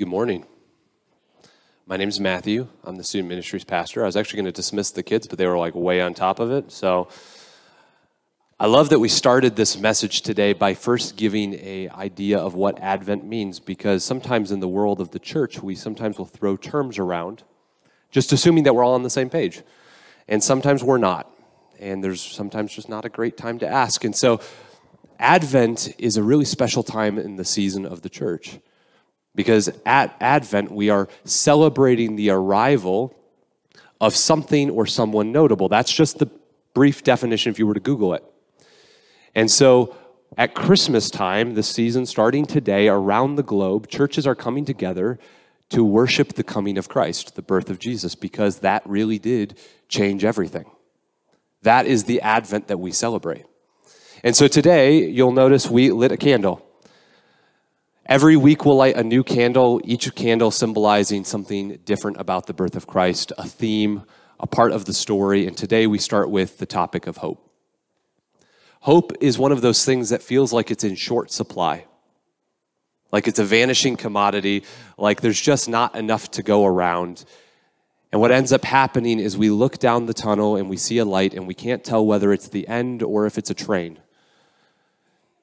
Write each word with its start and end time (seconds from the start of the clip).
Good 0.00 0.08
morning. 0.08 0.46
My 1.84 1.98
name 1.98 2.08
is 2.08 2.18
Matthew. 2.18 2.68
I'm 2.84 2.96
the 2.96 3.04
student 3.04 3.28
ministries 3.28 3.64
pastor. 3.64 4.02
I 4.02 4.06
was 4.06 4.16
actually 4.16 4.38
going 4.38 4.46
to 4.46 4.52
dismiss 4.52 4.92
the 4.92 5.02
kids, 5.02 5.26
but 5.26 5.36
they 5.36 5.46
were 5.46 5.58
like 5.58 5.74
way 5.74 6.00
on 6.00 6.14
top 6.14 6.40
of 6.40 6.50
it. 6.50 6.72
So 6.72 7.08
I 8.58 8.64
love 8.64 8.88
that 8.88 8.98
we 8.98 9.10
started 9.10 9.56
this 9.56 9.76
message 9.76 10.22
today 10.22 10.54
by 10.54 10.72
first 10.72 11.18
giving 11.18 11.52
a 11.52 11.90
idea 11.90 12.38
of 12.38 12.54
what 12.54 12.78
Advent 12.78 13.26
means 13.26 13.60
because 13.60 14.02
sometimes 14.02 14.52
in 14.52 14.60
the 14.60 14.68
world 14.68 15.02
of 15.02 15.10
the 15.10 15.18
church, 15.18 15.62
we 15.62 15.74
sometimes 15.74 16.16
will 16.16 16.24
throw 16.24 16.56
terms 16.56 16.98
around 16.98 17.42
just 18.10 18.32
assuming 18.32 18.64
that 18.64 18.74
we're 18.74 18.82
all 18.82 18.94
on 18.94 19.02
the 19.02 19.10
same 19.10 19.28
page. 19.28 19.60
And 20.28 20.42
sometimes 20.42 20.82
we're 20.82 20.96
not. 20.96 21.30
And 21.78 22.02
there's 22.02 22.22
sometimes 22.22 22.72
just 22.72 22.88
not 22.88 23.04
a 23.04 23.10
great 23.10 23.36
time 23.36 23.58
to 23.58 23.68
ask. 23.68 24.02
And 24.02 24.16
so 24.16 24.40
Advent 25.18 25.94
is 25.98 26.16
a 26.16 26.22
really 26.22 26.46
special 26.46 26.82
time 26.82 27.18
in 27.18 27.36
the 27.36 27.44
season 27.44 27.84
of 27.84 28.00
the 28.00 28.08
church 28.08 28.60
because 29.34 29.70
at 29.86 30.16
Advent 30.20 30.70
we 30.70 30.90
are 30.90 31.08
celebrating 31.24 32.16
the 32.16 32.30
arrival 32.30 33.14
of 34.00 34.16
something 34.16 34.70
or 34.70 34.86
someone 34.86 35.32
notable. 35.32 35.68
That's 35.68 35.92
just 35.92 36.18
the 36.18 36.30
brief 36.74 37.02
definition 37.02 37.50
if 37.50 37.58
you 37.58 37.66
were 37.66 37.74
to 37.74 37.80
Google 37.80 38.14
it. 38.14 38.24
And 39.34 39.50
so 39.50 39.96
at 40.36 40.54
Christmas 40.54 41.10
time, 41.10 41.54
the 41.54 41.62
season 41.62 42.06
starting 42.06 42.46
today 42.46 42.88
around 42.88 43.36
the 43.36 43.42
globe, 43.42 43.88
churches 43.88 44.26
are 44.26 44.34
coming 44.34 44.64
together 44.64 45.18
to 45.70 45.84
worship 45.84 46.34
the 46.34 46.44
coming 46.44 46.78
of 46.78 46.88
Christ, 46.88 47.36
the 47.36 47.42
birth 47.42 47.70
of 47.70 47.78
Jesus, 47.78 48.14
because 48.14 48.60
that 48.60 48.82
really 48.86 49.18
did 49.18 49.58
change 49.88 50.24
everything. 50.24 50.70
That 51.62 51.86
is 51.86 52.04
the 52.04 52.20
Advent 52.22 52.68
that 52.68 52.78
we 52.78 52.92
celebrate. 52.92 53.44
And 54.22 54.36
so 54.36 54.48
today, 54.48 55.06
you'll 55.06 55.32
notice 55.32 55.68
we 55.68 55.90
lit 55.90 56.12
a 56.12 56.16
candle. 56.16 56.64
Every 58.10 58.36
week, 58.36 58.64
we'll 58.64 58.74
light 58.74 58.96
a 58.96 59.04
new 59.04 59.22
candle, 59.22 59.80
each 59.84 60.12
candle 60.16 60.50
symbolizing 60.50 61.22
something 61.22 61.78
different 61.84 62.16
about 62.20 62.48
the 62.48 62.52
birth 62.52 62.74
of 62.74 62.88
Christ, 62.88 63.32
a 63.38 63.46
theme, 63.46 64.02
a 64.40 64.48
part 64.48 64.72
of 64.72 64.84
the 64.84 64.92
story. 64.92 65.46
And 65.46 65.56
today, 65.56 65.86
we 65.86 65.98
start 65.98 66.28
with 66.28 66.58
the 66.58 66.66
topic 66.66 67.06
of 67.06 67.18
hope. 67.18 67.48
Hope 68.80 69.12
is 69.20 69.38
one 69.38 69.52
of 69.52 69.60
those 69.60 69.84
things 69.84 70.08
that 70.08 70.24
feels 70.24 70.52
like 70.52 70.72
it's 70.72 70.82
in 70.82 70.96
short 70.96 71.30
supply, 71.30 71.84
like 73.12 73.28
it's 73.28 73.38
a 73.38 73.44
vanishing 73.44 73.96
commodity, 73.96 74.64
like 74.98 75.20
there's 75.20 75.40
just 75.40 75.68
not 75.68 75.94
enough 75.94 76.32
to 76.32 76.42
go 76.42 76.66
around. 76.66 77.24
And 78.10 78.20
what 78.20 78.32
ends 78.32 78.52
up 78.52 78.64
happening 78.64 79.20
is 79.20 79.38
we 79.38 79.50
look 79.50 79.78
down 79.78 80.06
the 80.06 80.14
tunnel 80.14 80.56
and 80.56 80.68
we 80.68 80.78
see 80.78 80.98
a 80.98 81.04
light 81.04 81.32
and 81.32 81.46
we 81.46 81.54
can't 81.54 81.84
tell 81.84 82.04
whether 82.04 82.32
it's 82.32 82.48
the 82.48 82.66
end 82.66 83.04
or 83.04 83.26
if 83.26 83.38
it's 83.38 83.50
a 83.50 83.54
train. 83.54 84.00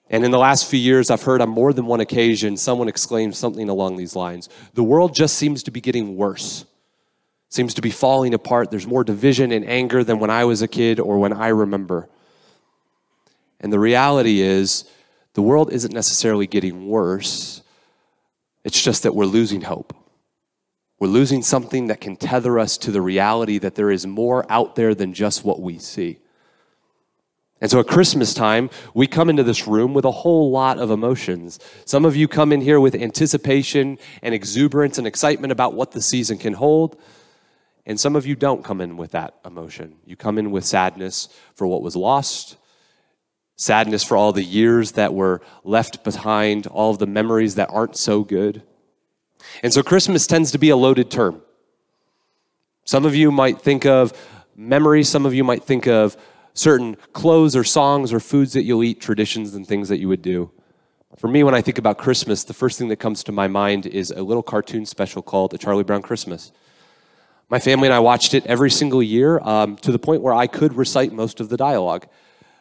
And 0.09 0.23
in 0.23 0.31
the 0.31 0.38
last 0.38 0.69
few 0.69 0.80
years, 0.80 1.09
I've 1.09 1.23
heard 1.23 1.41
on 1.41 1.50
more 1.50 1.73
than 1.73 1.86
one 1.86 2.00
occasion 2.00 2.55
someone 2.55 2.88
exclaim 2.88 3.33
something 3.33 3.67
along 3.67 3.97
these 3.97 4.16
lines 4.16 4.49
The 4.73 4.83
world 4.83 5.14
just 5.14 5.38
seems 5.38 5.64
to 5.64 5.72
be 5.72 5.81
getting 5.81 6.16
worse, 6.16 6.66
seems 7.49 7.73
to 7.75 7.81
be 7.81 7.91
falling 7.91 8.33
apart. 8.33 8.72
There's 8.72 8.88
more 8.88 9.03
division 9.03 9.52
and 9.52 9.67
anger 9.67 10.03
than 10.03 10.19
when 10.19 10.30
I 10.30 10.45
was 10.45 10.61
a 10.61 10.67
kid 10.67 10.99
or 10.99 11.19
when 11.19 11.33
I 11.33 11.49
remember. 11.49 12.08
And 13.59 13.73
the 13.73 13.80
reality 13.80 14.41
is, 14.41 14.86
the 15.33 15.41
world 15.41 15.72
isn't 15.72 15.94
necessarily 15.94 16.47
getting 16.47 16.88
worse. 16.88 17.61
It's 18.64 18.81
just 18.81 19.03
that 19.03 19.14
we're 19.14 19.25
losing 19.25 19.61
hope. 19.61 19.95
We're 20.99 21.09
losing 21.09 21.44
something 21.44 21.88
that 21.88 22.02
can 22.02 22.16
tether 22.16 22.58
us 22.58 22.77
to 22.80 22.92
the 22.92 23.02
reality 23.02 23.59
that 23.59 23.75
there 23.75 23.92
is 23.92 24.08
more 24.08 24.52
out 24.52 24.75
there 24.75 24.95
than 24.95 25.14
just 25.14 25.45
what 25.45 25.61
we 25.61 25.77
see. 25.77 26.17
And 27.59 27.72
so 27.72 27.80
at 27.80 27.88
Christmas 27.88 28.33
time, 28.33 28.69
we 28.94 29.08
come 29.08 29.30
into 29.30 29.44
this 29.44 29.67
room 29.67 29.94
with 29.94 30.05
a 30.05 30.11
whole 30.11 30.52
lot 30.52 30.77
of 30.77 30.91
emotions. 30.91 31.59
Some 31.86 32.05
of 32.05 32.16
you 32.16 32.27
come 32.27 32.52
in 32.52 32.61
here 32.61 32.80
with 32.80 32.94
anticipation 32.94 33.97
and 34.22 34.36
exuberance 34.36 34.99
and 34.99 35.08
excitement 35.08 35.52
about 35.52 35.73
what 35.73 35.91
the 35.91 36.02
season 36.02 36.38
can 36.38 36.53
hold. 36.53 37.02
And 37.88 37.99
some 37.99 38.16
of 38.16 38.27
you 38.27 38.36
don't 38.36 38.64
come 38.64 38.80
in 38.80 38.95
with 38.95 39.11
that 39.11 39.36
emotion. 39.44 39.95
You 40.05 40.16
come 40.16 40.38
in 40.38 40.52
with 40.52 40.66
sadness 40.66 41.30
for 41.55 41.66
what 41.66 41.81
was 41.81 41.95
lost, 41.95 42.58
sadness 43.55 44.03
for 44.03 44.15
all 44.15 44.33
the 44.33 44.43
years 44.43 44.92
that 44.92 45.14
were 45.14 45.42
left 45.64 46.03
behind, 46.03 46.67
all 46.67 46.92
of 46.92 46.99
the 46.99 47.08
memories 47.08 47.55
that 47.55 47.70
aren't 47.71 47.98
so 47.98 48.23
good. 48.23 48.61
And 49.64 49.73
so 49.73 49.82
Christmas 49.82 50.27
tends 50.27 50.52
to 50.52 50.59
be 50.59 50.70
a 50.70 50.77
loaded 50.77 51.09
term. 51.09 51.42
Some 52.83 53.05
of 53.05 53.15
you 53.15 53.32
might 53.32 53.61
think 53.61 53.86
of 53.86 54.14
memories, 54.55 55.09
some 55.09 55.26
of 55.26 55.33
you 55.33 55.43
might 55.43 55.64
think 55.64 55.87
of 55.87 56.15
certain 56.58 56.95
clothes 57.14 57.56
or 57.56 57.64
songs 57.64 58.12
or 58.12 58.20
foods 58.20 58.54
that 58.54 58.64
you'll 58.64 58.84
eat, 58.84 59.00
traditions 59.00 59.54
and 59.54 59.68
things 59.68 59.90
that 59.90 60.00
you 60.00 60.08
would 60.08 60.22
do. 60.22 60.52
For 61.18 61.28
me, 61.28 61.44
when 61.44 61.56
I 61.56 61.62
think 61.62 61.78
about 61.78 61.98
Christmas, 61.98 62.44
the 62.44 62.54
first 62.54 62.78
thing 62.78 62.90
that 62.90 62.98
comes 62.98 63.23
to 63.23 63.32
my 63.32 63.48
mind 63.48 63.86
is 63.86 64.12
a 64.12 64.22
little 64.22 64.44
cartoon 64.44 64.86
special 64.86 65.22
called 65.22 65.54
A 65.54 65.58
Charlie 65.58 65.84
Brown 65.84 66.02
Christmas. 66.02 66.52
My 67.50 67.60
family 67.60 67.88
and 67.88 67.94
I 67.94 68.00
watched 68.00 68.34
it 68.34 68.45
every 68.45 68.70
single 68.70 69.02
year 69.02 69.40
um, 69.40 69.78
to 69.78 69.92
the 69.92 70.00
point 70.00 70.22
where 70.22 70.34
I 70.34 70.48
could 70.48 70.73
recite 70.76 71.14
most 71.14 71.40
of 71.40 71.50
the 71.50 71.58
dialogue. 71.58 72.08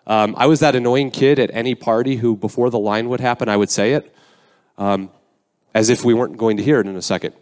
Um, 0.06 0.34
I 0.38 0.46
was 0.46 0.60
that 0.60 0.76
annoying 0.76 1.10
kid 1.10 1.38
at 1.38 1.50
any 1.52 1.74
party 1.74 2.16
who, 2.16 2.36
before 2.36 2.70
the 2.70 2.78
line 2.78 3.08
would 3.08 3.20
happen, 3.20 3.48
I 3.48 3.56
would 3.56 3.70
say 3.70 3.94
it 3.94 4.14
um, 4.78 5.10
as 5.74 5.88
if 5.90 6.04
we 6.04 6.14
weren't 6.14 6.36
going 6.36 6.56
to 6.58 6.62
hear 6.62 6.80
it 6.80 6.86
in 6.86 6.96
a 6.96 7.02
second. 7.02 7.34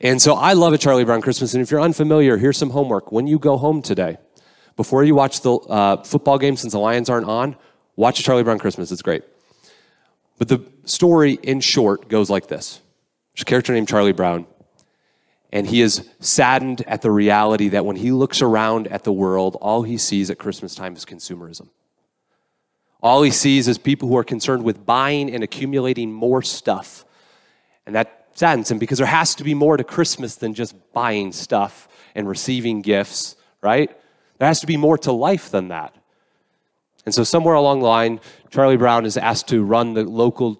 And 0.00 0.20
so 0.20 0.34
I 0.34 0.54
love 0.54 0.72
a 0.72 0.78
Charlie 0.78 1.04
Brown 1.04 1.20
Christmas. 1.20 1.54
And 1.54 1.62
if 1.62 1.70
you're 1.70 1.80
unfamiliar, 1.80 2.36
here's 2.36 2.56
some 2.56 2.70
homework. 2.70 3.12
When 3.12 3.26
you 3.26 3.38
go 3.38 3.56
home 3.56 3.82
today, 3.82 4.18
before 4.76 5.04
you 5.04 5.14
watch 5.14 5.40
the 5.40 5.52
uh, 5.52 6.02
football 6.02 6.38
game, 6.38 6.56
since 6.56 6.72
the 6.72 6.78
Lions 6.78 7.10
aren't 7.10 7.26
on, 7.26 7.56
watch 7.96 8.22
Charlie 8.22 8.42
Brown 8.42 8.58
Christmas. 8.58 8.90
It's 8.90 9.02
great. 9.02 9.24
But 10.38 10.48
the 10.48 10.64
story, 10.84 11.34
in 11.42 11.60
short, 11.60 12.08
goes 12.08 12.30
like 12.30 12.48
this 12.48 12.80
There's 13.34 13.42
a 13.42 13.44
character 13.44 13.72
named 13.72 13.88
Charlie 13.88 14.12
Brown 14.12 14.46
and 15.52 15.66
he 15.66 15.80
is 15.80 16.08
saddened 16.20 16.82
at 16.86 17.02
the 17.02 17.10
reality 17.10 17.68
that 17.70 17.84
when 17.84 17.96
he 17.96 18.12
looks 18.12 18.40
around 18.40 18.86
at 18.88 19.04
the 19.04 19.12
world, 19.12 19.56
all 19.60 19.82
he 19.82 19.98
sees 19.98 20.30
at 20.30 20.38
Christmas 20.38 20.74
time 20.74 20.94
is 20.94 21.04
consumerism. 21.04 21.68
All 23.02 23.22
he 23.22 23.30
sees 23.30 23.66
is 23.66 23.78
people 23.78 24.08
who 24.08 24.16
are 24.16 24.24
concerned 24.24 24.62
with 24.62 24.84
buying 24.86 25.34
and 25.34 25.42
accumulating 25.42 26.12
more 26.12 26.42
stuff. 26.42 27.04
And 27.86 27.96
that 27.96 28.28
saddens 28.34 28.70
him 28.70 28.78
because 28.78 28.98
there 28.98 29.06
has 29.06 29.34
to 29.36 29.44
be 29.44 29.54
more 29.54 29.76
to 29.76 29.84
Christmas 29.84 30.36
than 30.36 30.54
just 30.54 30.74
buying 30.92 31.32
stuff 31.32 31.88
and 32.14 32.28
receiving 32.28 32.82
gifts, 32.82 33.36
right? 33.60 33.90
There 34.40 34.48
has 34.48 34.60
to 34.60 34.66
be 34.66 34.78
more 34.78 34.96
to 34.98 35.12
life 35.12 35.50
than 35.50 35.68
that. 35.68 35.94
And 37.04 37.14
so, 37.14 37.24
somewhere 37.24 37.54
along 37.54 37.80
the 37.80 37.86
line, 37.86 38.20
Charlie 38.48 38.78
Brown 38.78 39.04
is 39.04 39.18
asked 39.18 39.48
to 39.48 39.62
run 39.62 39.92
the 39.92 40.04
local 40.04 40.58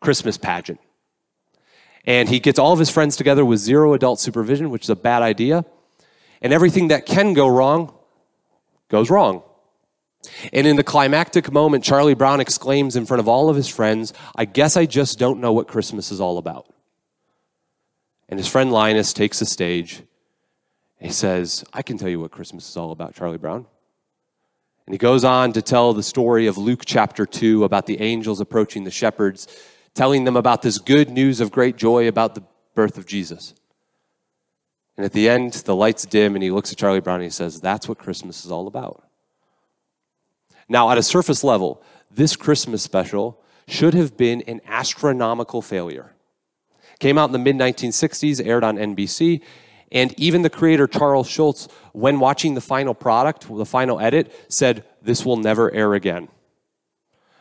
Christmas 0.00 0.36
pageant. 0.36 0.78
And 2.04 2.28
he 2.28 2.38
gets 2.38 2.58
all 2.58 2.74
of 2.74 2.78
his 2.78 2.90
friends 2.90 3.16
together 3.16 3.46
with 3.46 3.60
zero 3.60 3.94
adult 3.94 4.20
supervision, 4.20 4.68
which 4.68 4.84
is 4.84 4.90
a 4.90 4.96
bad 4.96 5.22
idea. 5.22 5.64
And 6.42 6.52
everything 6.52 6.88
that 6.88 7.06
can 7.06 7.32
go 7.32 7.48
wrong 7.48 7.94
goes 8.90 9.08
wrong. 9.08 9.42
And 10.52 10.66
in 10.66 10.76
the 10.76 10.84
climactic 10.84 11.50
moment, 11.50 11.84
Charlie 11.84 12.14
Brown 12.14 12.40
exclaims 12.40 12.94
in 12.94 13.06
front 13.06 13.20
of 13.20 13.28
all 13.28 13.48
of 13.48 13.56
his 13.56 13.68
friends, 13.68 14.12
I 14.36 14.44
guess 14.44 14.76
I 14.76 14.84
just 14.84 15.18
don't 15.18 15.40
know 15.40 15.54
what 15.54 15.66
Christmas 15.66 16.12
is 16.12 16.20
all 16.20 16.36
about. 16.36 16.66
And 18.28 18.38
his 18.38 18.48
friend 18.48 18.70
Linus 18.70 19.14
takes 19.14 19.38
the 19.38 19.46
stage. 19.46 20.02
He 21.00 21.10
says, 21.10 21.64
I 21.72 21.82
can 21.82 21.96
tell 21.96 22.08
you 22.08 22.20
what 22.20 22.30
Christmas 22.30 22.68
is 22.68 22.76
all 22.76 22.90
about, 22.90 23.14
Charlie 23.14 23.38
Brown. 23.38 23.66
And 24.86 24.94
he 24.94 24.98
goes 24.98 25.24
on 25.24 25.52
to 25.52 25.62
tell 25.62 25.92
the 25.92 26.02
story 26.02 26.46
of 26.46 26.58
Luke 26.58 26.82
chapter 26.84 27.26
2 27.26 27.64
about 27.64 27.86
the 27.86 28.00
angels 28.00 28.40
approaching 28.40 28.84
the 28.84 28.90
shepherds 28.90 29.46
telling 29.98 30.22
them 30.22 30.36
about 30.36 30.62
this 30.62 30.78
good 30.78 31.10
news 31.10 31.40
of 31.40 31.50
great 31.50 31.76
joy 31.76 32.06
about 32.06 32.36
the 32.36 32.42
birth 32.76 32.98
of 32.98 33.04
Jesus. 33.04 33.52
And 34.96 35.04
at 35.04 35.12
the 35.12 35.28
end, 35.28 35.54
the 35.54 35.74
lights 35.74 36.06
dim, 36.06 36.36
and 36.36 36.42
he 36.42 36.52
looks 36.52 36.70
at 36.70 36.78
Charlie 36.78 37.00
Brown 37.00 37.16
and 37.16 37.24
he 37.24 37.30
says, 37.30 37.60
That's 37.60 37.88
what 37.88 37.98
Christmas 37.98 38.44
is 38.44 38.52
all 38.52 38.68
about. 38.68 39.04
Now, 40.68 40.90
at 40.90 40.98
a 40.98 41.02
surface 41.02 41.42
level, 41.42 41.82
this 42.12 42.36
Christmas 42.36 42.80
special 42.80 43.40
should 43.66 43.94
have 43.94 44.16
been 44.16 44.42
an 44.42 44.60
astronomical 44.66 45.62
failure. 45.62 46.14
Came 47.00 47.18
out 47.18 47.28
in 47.28 47.32
the 47.32 47.38
mid 47.38 47.56
1960s, 47.56 48.44
aired 48.46 48.62
on 48.62 48.76
NBC, 48.76 49.40
and 49.90 50.18
even 50.18 50.42
the 50.42 50.50
creator, 50.50 50.86
Charles 50.86 51.28
Schulz, 51.28 51.68
when 51.92 52.20
watching 52.20 52.54
the 52.54 52.60
final 52.60 52.94
product, 52.94 53.46
the 53.48 53.64
final 53.64 54.00
edit, 54.00 54.32
said, 54.48 54.84
This 55.02 55.24
will 55.24 55.36
never 55.36 55.72
air 55.72 55.94
again. 55.94 56.28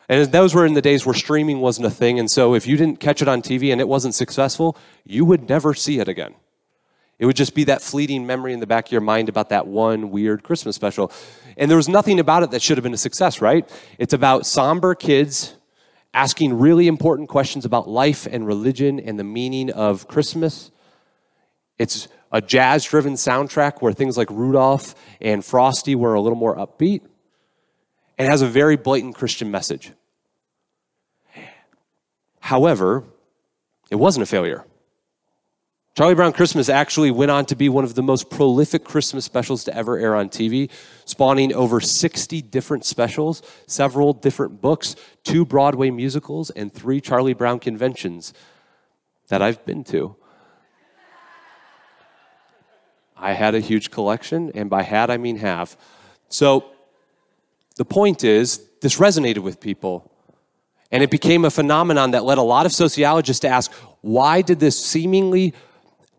And 0.09 0.31
those 0.31 0.55
were 0.55 0.65
in 0.65 0.73
the 0.73 0.81
days 0.81 1.05
where 1.05 1.13
streaming 1.13 1.59
wasn't 1.59 1.88
a 1.88 1.91
thing. 1.91 2.17
And 2.17 2.31
so 2.31 2.53
if 2.53 2.65
you 2.65 2.77
didn't 2.77 3.01
catch 3.01 3.21
it 3.21 3.27
on 3.27 3.41
TV 3.41 3.71
and 3.73 3.81
it 3.81 3.88
wasn't 3.88 4.15
successful, 4.15 4.77
you 5.03 5.25
would 5.25 5.49
never 5.49 5.73
see 5.73 5.99
it 5.99 6.07
again. 6.07 6.33
It 7.19 7.25
would 7.25 7.35
just 7.35 7.55
be 7.55 7.65
that 7.65 7.81
fleeting 7.81 8.25
memory 8.25 8.53
in 8.53 8.59
the 8.59 8.67
back 8.67 8.85
of 8.85 8.91
your 8.91 9.01
mind 9.01 9.27
about 9.27 9.50
that 9.50 9.67
one 9.67 10.11
weird 10.11 10.43
Christmas 10.43 10.75
special. 10.75 11.11
And 11.57 11.69
there 11.69 11.75
was 11.75 11.89
nothing 11.89 12.19
about 12.19 12.43
it 12.43 12.51
that 12.51 12.61
should 12.61 12.77
have 12.77 12.83
been 12.83 12.93
a 12.93 12.97
success, 12.97 13.41
right? 13.41 13.67
It's 13.97 14.13
about 14.13 14.45
somber 14.45 14.95
kids 14.95 15.55
asking 16.13 16.57
really 16.57 16.88
important 16.88 17.27
questions 17.27 17.65
about 17.65 17.89
life 17.89 18.27
and 18.31 18.47
religion 18.47 19.00
and 19.00 19.19
the 19.19 19.23
meaning 19.23 19.71
of 19.71 20.07
Christmas. 20.07 20.71
It's 21.77 22.07
a 22.31 22.41
jazz 22.41 22.83
driven 22.83 23.13
soundtrack 23.13 23.81
where 23.81 23.94
things 23.94 24.18
like 24.18 24.29
Rudolph 24.29 24.95
and 25.21 25.44
Frosty 25.44 25.95
were 25.95 26.13
a 26.13 26.21
little 26.21 26.38
more 26.38 26.56
upbeat. 26.56 27.01
It 28.18 28.27
has 28.27 28.41
a 28.41 28.47
very 28.47 28.75
blatant 28.75 29.15
Christian 29.15 29.51
message. 29.51 29.91
However, 32.39 33.03
it 33.91 33.95
wasn't 33.95 34.24
a 34.24 34.25
failure. 34.25 34.65
Charlie 35.97 36.13
Brown 36.13 36.31
Christmas 36.31 36.69
actually 36.69 37.09
went 37.09 37.31
on 37.31 37.47
to 37.47 37.56
be 37.56 37.69
one 37.69 37.83
of 37.83 37.95
the 37.95 38.03
most 38.03 38.29
prolific 38.29 38.83
Christmas 38.83 39.25
specials 39.25 39.63
to 39.63 39.75
ever 39.75 39.97
air 39.97 40.15
on 40.15 40.29
TV, 40.29 40.69
spawning 41.06 41.51
over 41.53 41.81
60 41.81 42.39
different 42.44 42.85
specials, 42.85 43.41
several 43.65 44.13
different 44.13 44.62
books, 44.62 44.95
two 45.24 45.44
Broadway 45.44 45.89
musicals, 45.89 46.51
and 46.51 46.71
three 46.71 47.01
Charlie 47.01 47.33
Brown 47.33 47.59
conventions 47.59 48.31
that 49.29 49.41
I've 49.41 49.65
been 49.65 49.83
to. 49.85 50.15
I 53.19 53.33
had 53.33 53.55
a 53.55 53.59
huge 53.59 53.91
collection, 53.91 54.51
and 54.53 54.69
by 54.69 54.83
had, 54.83 55.09
I 55.09 55.17
mean 55.17 55.37
have. 55.37 55.77
So 56.29 56.65
the 57.75 57.85
point 57.85 58.23
is, 58.23 58.61
this 58.81 58.97
resonated 58.97 59.39
with 59.39 59.59
people. 59.59 60.11
And 60.91 61.03
it 61.03 61.11
became 61.11 61.45
a 61.45 61.49
phenomenon 61.49 62.11
that 62.11 62.23
led 62.23 62.37
a 62.37 62.43
lot 62.43 62.65
of 62.65 62.71
sociologists 62.71 63.41
to 63.41 63.49
ask 63.49 63.71
why 64.01 64.41
did 64.41 64.59
this 64.59 64.79
seemingly 64.79 65.53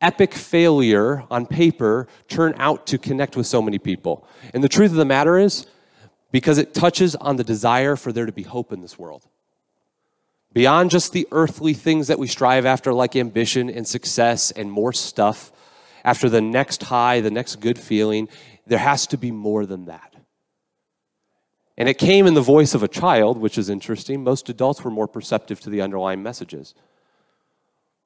epic 0.00 0.34
failure 0.34 1.24
on 1.30 1.46
paper 1.46 2.06
turn 2.28 2.54
out 2.58 2.86
to 2.88 2.98
connect 2.98 3.36
with 3.36 3.46
so 3.46 3.62
many 3.62 3.78
people? 3.78 4.26
And 4.52 4.62
the 4.62 4.68
truth 4.68 4.90
of 4.90 4.96
the 4.96 5.04
matter 5.04 5.38
is, 5.38 5.66
because 6.30 6.58
it 6.58 6.74
touches 6.74 7.16
on 7.16 7.36
the 7.36 7.44
desire 7.44 7.96
for 7.96 8.12
there 8.12 8.26
to 8.26 8.32
be 8.32 8.42
hope 8.42 8.72
in 8.72 8.80
this 8.80 8.98
world. 8.98 9.26
Beyond 10.52 10.90
just 10.90 11.12
the 11.12 11.26
earthly 11.30 11.72
things 11.72 12.08
that 12.08 12.18
we 12.18 12.26
strive 12.26 12.66
after, 12.66 12.92
like 12.92 13.16
ambition 13.16 13.70
and 13.70 13.86
success 13.86 14.50
and 14.50 14.70
more 14.70 14.92
stuff, 14.92 15.52
after 16.04 16.28
the 16.28 16.40
next 16.40 16.84
high, 16.84 17.20
the 17.20 17.30
next 17.30 17.56
good 17.56 17.78
feeling, 17.78 18.28
there 18.66 18.78
has 18.78 19.06
to 19.08 19.16
be 19.16 19.30
more 19.30 19.66
than 19.66 19.86
that. 19.86 20.14
And 21.76 21.88
it 21.88 21.96
came 21.96 22.26
in 22.26 22.34
the 22.34 22.40
voice 22.40 22.74
of 22.74 22.82
a 22.82 22.88
child, 22.88 23.38
which 23.38 23.56
is 23.56 23.70
interesting. 23.70 24.24
Most 24.24 24.48
adults 24.48 24.82
were 24.82 24.90
more 24.90 25.06
perceptive 25.06 25.60
to 25.60 25.70
the 25.70 25.80
underlying 25.80 26.22
messages. 26.22 26.74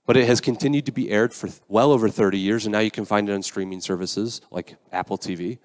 But 0.05 0.17
it 0.17 0.27
has 0.27 0.41
continued 0.41 0.85
to 0.87 0.93
be 0.93 1.11
aired 1.11 1.33
for 1.33 1.49
well 1.69 1.91
over 1.91 2.09
30 2.09 2.39
years, 2.39 2.67
and 2.67 2.73
now 2.73 2.81
you 2.81 2.91
can 2.91 3.05
find 3.05 3.29
it 3.29 3.33
on 3.33 3.43
streaming 3.43 3.81
services 3.81 4.43
like 4.51 4.77
Apple 4.93 5.17
TV. 5.17 5.59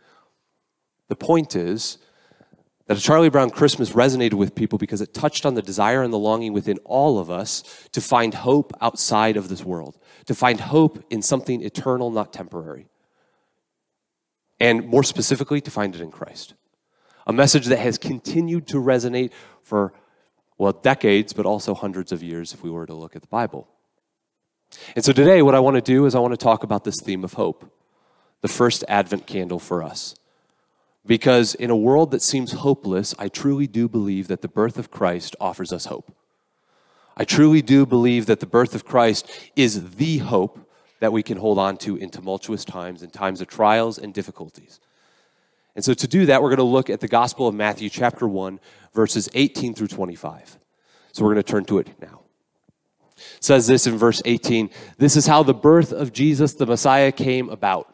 The 1.09 1.15
point 1.15 1.55
is 1.55 1.97
that 2.87 2.97
a 2.97 3.01
Charlie 3.01 3.29
Brown 3.29 3.49
Christmas 3.49 3.91
resonated 3.91 4.33
with 4.33 4.55
people 4.55 4.77
because 4.77 5.01
it 5.01 5.13
touched 5.13 5.45
on 5.45 5.53
the 5.53 5.61
desire 5.61 6.03
and 6.03 6.13
the 6.13 6.17
longing 6.17 6.53
within 6.53 6.77
all 6.85 7.19
of 7.19 7.29
us 7.29 7.63
to 7.91 8.01
find 8.01 8.33
hope 8.33 8.73
outside 8.81 9.37
of 9.37 9.49
this 9.49 9.63
world, 9.63 9.97
to 10.25 10.33
find 10.33 10.59
hope 10.59 11.03
in 11.09 11.21
something 11.21 11.61
eternal, 11.61 12.09
not 12.11 12.33
temporary. 12.33 12.87
And 14.59 14.87
more 14.87 15.03
specifically, 15.03 15.61
to 15.61 15.71
find 15.71 15.93
it 15.93 16.01
in 16.01 16.11
Christ 16.11 16.53
a 17.27 17.33
message 17.33 17.65
that 17.65 17.79
has 17.79 17.97
continued 17.97 18.65
to 18.67 18.77
resonate 18.77 19.31
for, 19.61 19.93
well, 20.57 20.71
decades, 20.71 21.33
but 21.33 21.45
also 21.45 21.75
hundreds 21.75 22.13
of 22.13 22.23
years 22.23 22.53
if 22.53 22.63
we 22.63 22.71
were 22.71 22.85
to 22.85 22.93
look 22.93 23.15
at 23.17 23.21
the 23.21 23.27
Bible. 23.27 23.67
And 24.95 25.03
so 25.03 25.11
today, 25.11 25.41
what 25.41 25.53
I 25.53 25.59
want 25.59 25.75
to 25.75 25.81
do 25.81 26.05
is 26.05 26.15
I 26.15 26.19
want 26.19 26.31
to 26.31 26.37
talk 26.37 26.63
about 26.63 26.85
this 26.85 27.01
theme 27.01 27.25
of 27.25 27.33
hope, 27.33 27.69
the 28.41 28.47
first 28.47 28.85
Advent 28.87 29.27
candle 29.27 29.59
for 29.59 29.83
us. 29.83 30.15
Because 31.07 31.55
in 31.55 31.69
a 31.69 31.75
world 31.75 32.11
that 32.11 32.21
seems 32.21 32.51
hopeless, 32.51 33.15
I 33.17 33.29
truly 33.29 33.65
do 33.65 33.87
believe 33.87 34.27
that 34.27 34.41
the 34.41 34.47
birth 34.47 34.77
of 34.77 34.91
Christ 34.91 35.35
offers 35.39 35.71
us 35.71 35.85
hope. 35.85 36.11
I 37.15 37.23
truly 37.23 37.61
do 37.61 37.85
believe 37.85 38.27
that 38.27 38.41
the 38.41 38.45
birth 38.45 38.75
of 38.75 38.85
Christ 38.85 39.27
is 39.55 39.95
the 39.95 40.19
hope 40.19 40.69
that 40.99 41.13
we 41.13 41.23
can 41.23 41.37
hold 41.37 41.57
on 41.57 41.77
to 41.77 41.95
in 41.95 42.09
tumultuous 42.09 42.65
times, 42.65 43.01
in 43.01 43.09
times 43.09 43.41
of 43.41 43.47
trials 43.47 43.97
and 43.97 44.13
difficulties. 44.13 44.79
And 45.75 45.85
so 45.85 45.93
to 45.93 46.07
do 46.07 46.25
that, 46.25 46.41
we're 46.41 46.49
going 46.49 46.57
to 46.57 46.63
look 46.63 46.89
at 46.89 46.99
the 46.99 47.07
Gospel 47.07 47.47
of 47.47 47.55
Matthew, 47.55 47.89
chapter 47.89 48.27
1, 48.27 48.59
verses 48.93 49.29
18 49.33 49.75
through 49.75 49.87
25. 49.87 50.57
So 51.13 51.23
we're 51.23 51.33
going 51.33 51.43
to 51.43 51.51
turn 51.51 51.65
to 51.65 51.79
it 51.79 51.89
now. 52.01 52.21
It 53.15 53.43
says 53.43 53.67
this 53.67 53.87
in 53.87 53.97
verse 53.97 54.21
18 54.25 54.69
This 54.97 55.15
is 55.15 55.27
how 55.27 55.43
the 55.43 55.53
birth 55.53 55.91
of 55.91 56.13
Jesus, 56.13 56.53
the 56.53 56.65
Messiah, 56.65 57.11
came 57.11 57.49
about. 57.49 57.93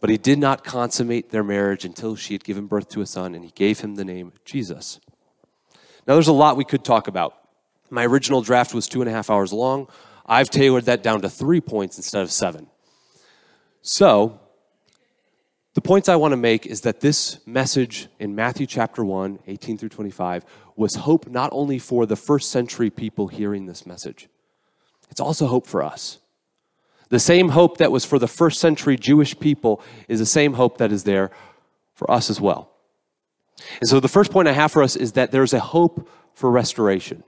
But 0.00 0.10
he 0.10 0.18
did 0.18 0.38
not 0.38 0.64
consummate 0.64 1.30
their 1.30 1.42
marriage 1.42 1.84
until 1.84 2.14
she 2.14 2.34
had 2.34 2.44
given 2.44 2.66
birth 2.66 2.88
to 2.90 3.00
a 3.00 3.06
son, 3.06 3.34
and 3.34 3.44
he 3.44 3.50
gave 3.50 3.80
him 3.80 3.96
the 3.96 4.04
name 4.04 4.32
Jesus. 4.44 5.00
Now, 6.06 6.14
there's 6.14 6.28
a 6.28 6.32
lot 6.32 6.56
we 6.56 6.64
could 6.64 6.84
talk 6.84 7.08
about. 7.08 7.34
My 7.90 8.04
original 8.06 8.42
draft 8.42 8.74
was 8.74 8.86
two 8.86 9.00
and 9.00 9.08
a 9.08 9.12
half 9.12 9.30
hours 9.30 9.52
long. 9.52 9.88
I've 10.24 10.50
tailored 10.50 10.84
that 10.84 11.02
down 11.02 11.22
to 11.22 11.28
three 11.28 11.60
points 11.60 11.96
instead 11.96 12.22
of 12.22 12.30
seven. 12.30 12.68
So, 13.82 14.40
the 15.74 15.80
points 15.80 16.08
I 16.08 16.16
want 16.16 16.32
to 16.32 16.36
make 16.36 16.66
is 16.66 16.82
that 16.82 17.00
this 17.00 17.46
message 17.46 18.08
in 18.18 18.34
Matthew 18.34 18.66
chapter 18.66 19.04
1, 19.04 19.40
18 19.46 19.78
through 19.78 19.90
25, 19.90 20.44
was 20.76 20.96
hope 20.96 21.28
not 21.28 21.50
only 21.52 21.78
for 21.78 22.04
the 22.04 22.16
first 22.16 22.50
century 22.50 22.90
people 22.90 23.28
hearing 23.28 23.66
this 23.66 23.86
message, 23.86 24.28
it's 25.10 25.20
also 25.20 25.46
hope 25.46 25.66
for 25.66 25.82
us. 25.82 26.18
The 27.08 27.18
same 27.18 27.50
hope 27.50 27.78
that 27.78 27.90
was 27.90 28.04
for 28.04 28.18
the 28.18 28.28
first 28.28 28.60
century 28.60 28.96
Jewish 28.96 29.38
people 29.38 29.80
is 30.08 30.18
the 30.18 30.26
same 30.26 30.54
hope 30.54 30.78
that 30.78 30.92
is 30.92 31.04
there 31.04 31.30
for 31.94 32.10
us 32.10 32.30
as 32.30 32.40
well. 32.40 32.70
And 33.80 33.88
so 33.88 34.00
the 34.00 34.08
first 34.08 34.30
point 34.30 34.48
I 34.48 34.52
have 34.52 34.72
for 34.72 34.82
us 34.82 34.94
is 34.94 35.12
that 35.12 35.32
there's 35.32 35.52
a 35.52 35.60
hope 35.60 36.08
for 36.34 36.50
restoration. 36.50 37.24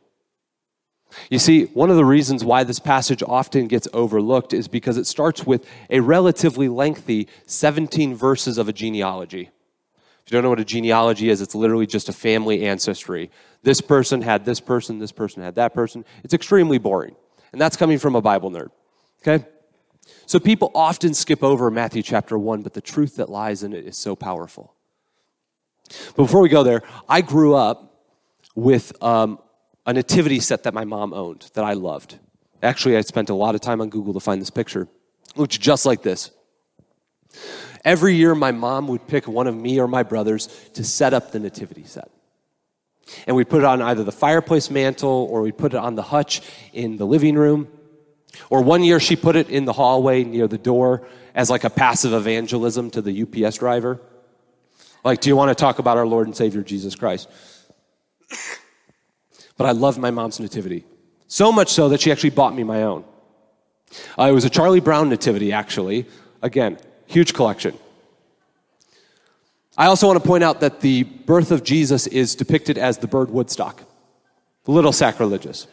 You 1.29 1.41
see, 1.41 1.65
one 1.65 1.91
of 1.91 1.97
the 1.97 2.05
reasons 2.05 2.45
why 2.45 2.63
this 2.63 2.79
passage 2.79 3.23
often 3.27 3.67
gets 3.67 3.89
overlooked 3.93 4.53
is 4.53 4.69
because 4.69 4.97
it 4.97 5.07
starts 5.07 5.45
with 5.45 5.67
a 5.89 6.01
relatively 6.01 6.69
lengthy 6.69 7.27
17 7.47 8.15
verses 8.15 8.59
of 8.59 8.69
a 8.69 8.73
genealogy. 8.73 9.51
If 10.25 10.33
you 10.33 10.37
don't 10.37 10.45
know 10.45 10.51
what 10.51 10.61
a 10.61 10.65
genealogy 10.65 11.31
is, 11.31 11.41
it's 11.41 11.55
literally 11.55 11.87
just 11.87 12.09
a 12.09 12.13
family 12.13 12.65
ancestry. 12.65 13.31
This 13.65 13.81
person 13.81 14.23
had 14.23 14.45
this 14.45 14.61
person, 14.61 15.01
this 15.01 15.11
person 15.11 15.43
had 15.43 15.57
that 15.57 15.75
person. 15.75 16.05
It's 16.23 16.35
extremely 16.35 16.79
boring. 16.79 17.17
And 17.53 17.61
that's 17.61 17.77
coming 17.77 17.99
from 17.99 18.15
a 18.15 18.23
Bible 18.23 18.51
nerd. 18.51 18.69
Okay? 19.23 19.45
So 20.31 20.39
people 20.39 20.71
often 20.77 21.13
skip 21.13 21.43
over 21.43 21.73
Matthew 21.73 22.05
chapter 22.05 22.39
1, 22.39 22.63
but 22.63 22.73
the 22.73 22.81
truth 22.81 23.17
that 23.17 23.29
lies 23.29 23.65
in 23.65 23.73
it 23.73 23.85
is 23.85 23.97
so 23.97 24.15
powerful. 24.15 24.77
But 25.89 26.23
before 26.23 26.41
we 26.41 26.49
go 26.49 26.63
there, 26.63 26.83
I 27.09 27.21
grew 27.21 27.57
up 27.57 28.05
with 28.55 28.93
um, 29.03 29.41
a 29.87 29.93
nativity 29.93 30.39
set 30.39 30.63
that 30.63 30.73
my 30.73 30.85
mom 30.85 31.13
owned 31.13 31.51
that 31.55 31.65
I 31.65 31.73
loved. 31.73 32.21
Actually, 32.63 32.97
I 32.97 33.01
spent 33.01 33.29
a 33.29 33.35
lot 33.35 33.57
of 33.57 33.61
time 33.61 33.81
on 33.81 33.91
Google 33.91 34.13
to 34.13 34.21
find 34.21 34.41
this 34.41 34.51
picture. 34.51 34.83
It 34.83 35.37
looks 35.37 35.59
just 35.59 35.85
like 35.85 36.03
this. 36.03 36.31
Every 37.85 38.15
year, 38.15 38.37
my 38.37 38.53
mom 38.53 38.87
would 38.87 39.09
pick 39.09 39.27
one 39.27 39.49
of 39.49 39.57
me 39.57 39.81
or 39.81 39.89
my 39.89 40.05
brothers 40.05 40.47
to 40.75 40.85
set 40.85 41.13
up 41.13 41.33
the 41.33 41.41
nativity 41.41 41.83
set. 41.83 42.09
And 43.27 43.35
we'd 43.35 43.49
put 43.51 43.63
it 43.63 43.65
on 43.65 43.83
either 43.83 44.05
the 44.05 44.13
fireplace 44.13 44.71
mantle 44.71 45.27
or 45.29 45.43
we'd 45.43 45.59
put 45.59 45.75
it 45.75 45.79
on 45.79 45.97
the 45.97 46.03
hutch 46.03 46.41
in 46.73 46.99
the 46.99 47.05
living 47.05 47.35
room. 47.35 47.67
Or 48.49 48.63
one 48.63 48.83
year, 48.83 49.01
she 49.01 49.17
put 49.17 49.37
it 49.37 49.49
in 49.49 49.65
the 49.65 49.73
hallway 49.73 50.25
near 50.25 50.49
the 50.49 50.59
door 50.59 51.07
as 51.35 51.51
like 51.51 51.65
a 51.65 51.71
passive 51.71 52.13
evangelism 52.13 52.91
to 52.91 53.03
the 53.03 53.23
UPS 53.23 53.59
driver. 53.59 54.01
Like, 55.05 55.21
do 55.21 55.29
you 55.29 55.37
want 55.37 55.51
to 55.51 55.55
talk 55.55 55.79
about 55.79 55.97
our 55.97 56.07
Lord 56.07 56.27
and 56.27 56.37
Savior 56.37 56.63
Jesus 56.63 56.95
Christ? 56.95 57.29
but 59.57 59.67
I 59.67 59.73
love 59.73 59.99
my 59.99 60.11
mom's 60.11 60.41
nativity. 60.41 60.85
So 61.27 61.53
much 61.53 61.69
so 61.69 61.89
that 61.91 62.01
she 62.01 62.13
actually 62.13 62.31
bought 62.31 62.55
me 62.55 62.65
my 62.65 62.83
own. 62.83 63.05
Uh, 64.19 64.25
it 64.25 64.33
was 64.33 64.45
a 64.45 64.51
Charlie 64.51 64.81
Brown 64.81 65.09
nativity, 65.09 65.53
actually. 65.53 66.07
Again, 66.43 66.79
huge 67.07 67.35
collection. 67.35 67.77
I 69.77 69.87
also 69.87 70.07
want 70.07 70.23
to 70.23 70.27
point 70.27 70.45
out 70.45 70.61
that 70.61 70.81
the 70.81 71.05
birth 71.05 71.51
of 71.51 71.65
Jesus 71.65 72.07
is 72.07 72.35
depicted 72.35 72.79
as 72.79 72.99
the 72.99 73.07
bird 73.07 73.31
Woodstock. 73.31 73.83
A 74.67 74.71
little 74.71 74.93
sacrilegious. 74.93 75.67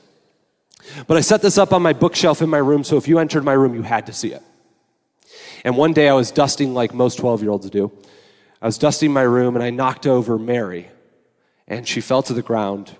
But 1.07 1.17
I 1.17 1.21
set 1.21 1.41
this 1.41 1.57
up 1.57 1.73
on 1.73 1.81
my 1.81 1.93
bookshelf 1.93 2.41
in 2.41 2.49
my 2.49 2.57
room, 2.57 2.83
so 2.83 2.97
if 2.97 3.07
you 3.07 3.19
entered 3.19 3.43
my 3.43 3.53
room, 3.53 3.73
you 3.73 3.81
had 3.81 4.05
to 4.07 4.13
see 4.13 4.31
it. 4.31 4.41
And 5.63 5.75
one 5.75 5.93
day 5.93 6.07
I 6.07 6.13
was 6.13 6.31
dusting 6.31 6.73
like 6.73 6.93
most 6.93 7.17
12 7.17 7.41
year 7.41 7.51
olds 7.51 7.69
do. 7.69 7.91
I 8.61 8.65
was 8.65 8.77
dusting 8.77 9.11
my 9.11 9.21
room 9.21 9.55
and 9.55 9.63
I 9.63 9.69
knocked 9.69 10.07
over 10.07 10.37
Mary, 10.37 10.89
and 11.67 11.87
she 11.87 12.01
fell 12.01 12.23
to 12.23 12.33
the 12.33 12.41
ground 12.41 12.95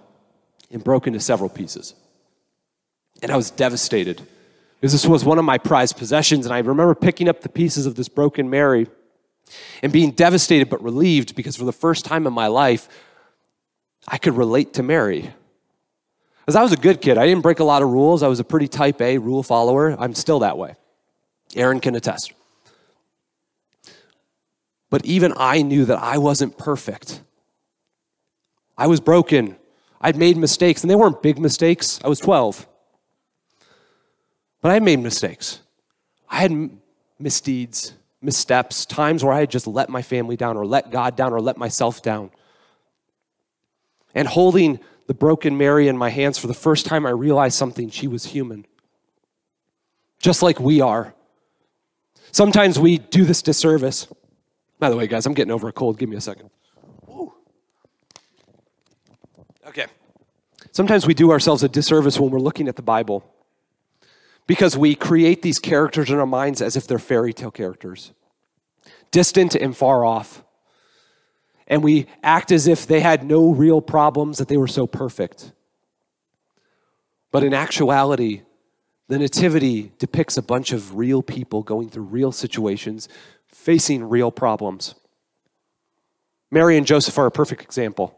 and 0.72 0.84
broke 0.84 1.08
into 1.08 1.20
several 1.20 1.50
pieces. 1.50 1.94
And 3.22 3.32
I 3.32 3.38
was 3.38 3.50
devastated 3.50 4.22
because 4.80 4.92
this 4.92 5.06
was 5.06 5.26
one 5.26 5.40
of 5.40 5.46
my 5.46 5.58
prized 5.58 5.98
possessions. 5.98 6.46
And 6.46 6.54
I 6.54 6.60
remember 6.60 6.94
picking 6.94 7.28
up 7.28 7.42
the 7.42 7.50
pieces 7.50 7.86
of 7.86 7.96
this 7.96 8.10
broken 8.10 8.50
Mary 8.50 8.88
and 9.82 9.92
being 9.92 10.12
devastated 10.12 10.70
but 10.70 10.84
relieved 10.84 11.36
because 11.36 11.56
for 11.56 11.66
the 11.66 11.72
first 11.72 12.06
time 12.06 12.28
in 12.28 12.34
my 12.34 12.48
life, 12.48 12.88
I 14.08 14.18
could 14.18 14.36
relate 14.36 14.74
to 14.74 14.84
Mary. 14.84 15.34
Because 16.48 16.56
I 16.56 16.64
was 16.64 16.72
a 16.72 16.78
good 16.78 17.02
kid. 17.02 17.18
I 17.18 17.28
didn't 17.28 17.42
break 17.42 17.60
a 17.60 17.66
lot 17.66 17.82
of 17.82 17.90
rules. 17.90 18.24
I 18.24 18.30
was 18.30 18.40
a 18.40 18.44
pretty 18.46 18.70
type 18.70 19.02
A 19.02 19.18
rule 19.18 19.44
follower. 19.44 19.98
I'm 20.00 20.16
still 20.16 20.40
that 20.40 20.58
way. 20.58 20.76
Aaron 21.58 21.82
can 21.82 21.94
attest. 21.94 22.32
But 24.90 25.06
even 25.06 25.34
I 25.36 25.62
knew 25.62 25.84
that 25.84 26.02
I 26.02 26.20
wasn't 26.20 26.58
perfect. 26.58 27.22
I 28.78 28.88
was 28.88 29.02
broken. 29.02 29.58
I'd 30.00 30.16
made 30.16 30.38
mistakes, 30.38 30.84
and 30.84 30.90
they 30.90 30.96
weren't 30.96 31.22
big 31.22 31.38
mistakes. 31.38 32.00
I 32.02 32.08
was 32.08 32.20
12. 32.20 32.66
But 34.62 34.72
I 34.72 34.80
made 34.80 35.00
mistakes. 35.00 35.60
I 36.30 36.38
had 36.38 36.70
misdeeds, 37.20 37.92
missteps, 38.22 38.86
times 38.86 39.22
where 39.22 39.34
I 39.34 39.42
had 39.42 39.52
just 39.52 39.68
let 39.68 39.90
my 39.90 40.02
family 40.02 40.38
down, 40.38 40.56
or 40.56 40.66
let 40.66 40.92
God 40.92 41.18
down, 41.18 41.34
or 41.34 41.42
let 41.42 41.58
myself 41.58 42.02
down. 42.02 42.32
And 44.16 44.30
holding 44.30 44.80
the 45.08 45.14
broken 45.14 45.58
Mary 45.58 45.88
in 45.88 45.98
my 45.98 46.10
hands 46.10 46.38
for 46.38 46.48
the 46.48 46.54
first 46.54 46.86
time, 46.86 47.06
I 47.06 47.10
realized 47.10 47.58
something. 47.58 47.90
She 47.90 48.08
was 48.08 48.26
human, 48.26 48.66
just 50.20 50.44
like 50.44 50.60
we 50.60 50.82
are. 50.82 51.16
Sometimes 52.32 52.78
we 52.78 52.98
do 52.98 53.24
this 53.24 53.42
disservice. 53.42 54.08
By 54.80 54.90
the 54.90 54.98
way, 54.98 55.08
guys, 55.08 55.26
I'm 55.26 55.34
getting 55.34 55.52
over 55.52 55.70
a 55.70 55.72
cold. 55.72 55.98
Give 55.98 56.10
me 56.10 56.18
a 56.18 56.22
second. 56.22 56.50
Okay. 59.66 59.88
Sometimes 60.72 61.08
we 61.08 61.14
do 61.14 61.32
ourselves 61.32 61.64
a 61.64 61.70
disservice 61.70 62.20
when 62.20 62.30
we're 62.30 62.40
looking 62.40 62.68
at 62.68 62.76
the 62.76 62.82
Bible 62.82 63.24
because 64.46 64.78
we 64.78 64.94
create 64.94 65.42
these 65.42 65.60
characters 65.60 66.10
in 66.10 66.18
our 66.18 66.26
minds 66.26 66.62
as 66.62 66.76
if 66.76 66.86
they're 66.86 67.00
fairy 67.00 67.34
tale 67.34 67.52
characters, 67.52 68.12
distant 69.12 69.56
and 69.56 69.76
far 69.76 70.06
off 70.06 70.44
and 71.68 71.84
we 71.84 72.08
act 72.24 72.52
as 72.52 72.68
if 72.68 72.88
they 72.88 73.02
had 73.02 73.24
no 73.24 73.52
real 73.52 73.82
problems, 73.82 74.38
that 74.38 74.48
they 74.48 74.58
were 74.58 74.68
so 74.68 74.88
perfect. 74.88 75.52
But 77.32 77.44
in 77.44 77.54
actuality, 77.54 78.44
the 79.10 79.20
Nativity 79.20 79.92
depicts 80.00 80.38
a 80.38 80.42
bunch 80.42 80.72
of 80.72 80.96
real 80.96 81.22
people 81.22 81.64
going 81.64 81.90
through 81.90 82.04
real 82.04 82.32
situations, 82.32 83.08
facing 83.48 84.04
real 84.08 84.32
problems. 84.32 84.96
Mary 86.52 86.78
and 86.78 86.88
Joseph 86.88 87.18
are 87.18 87.26
a 87.26 87.32
perfect 87.32 87.62
example. 87.62 88.18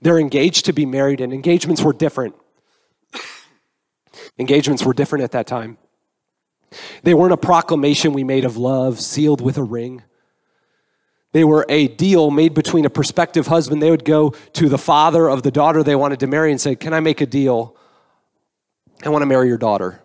They're 0.00 0.18
engaged 0.18 0.64
to 0.66 0.72
be 0.72 0.86
married, 0.86 1.20
and 1.20 1.32
engagements 1.32 1.82
were 1.82 1.92
different. 1.92 2.34
engagements 4.38 4.84
were 4.84 4.94
different 4.94 5.24
at 5.24 5.32
that 5.32 5.46
time. 5.46 5.78
They 7.02 7.14
weren't 7.14 7.32
a 7.32 7.38
proclamation 7.38 8.12
we 8.12 8.24
made 8.24 8.44
of 8.44 8.56
love, 8.56 9.00
sealed 9.00 9.40
with 9.40 9.58
a 9.58 9.62
ring. 9.62 10.02
They 11.36 11.44
were 11.44 11.66
a 11.68 11.88
deal 11.88 12.30
made 12.30 12.54
between 12.54 12.86
a 12.86 12.88
prospective 12.88 13.48
husband. 13.48 13.82
They 13.82 13.90
would 13.90 14.06
go 14.06 14.30
to 14.54 14.70
the 14.70 14.78
father 14.78 15.28
of 15.28 15.42
the 15.42 15.50
daughter 15.50 15.82
they 15.82 15.94
wanted 15.94 16.20
to 16.20 16.26
marry 16.26 16.50
and 16.50 16.58
say, 16.58 16.74
Can 16.74 16.94
I 16.94 17.00
make 17.00 17.20
a 17.20 17.26
deal? 17.26 17.76
I 19.04 19.10
want 19.10 19.20
to 19.20 19.26
marry 19.26 19.46
your 19.46 19.58
daughter. 19.58 20.00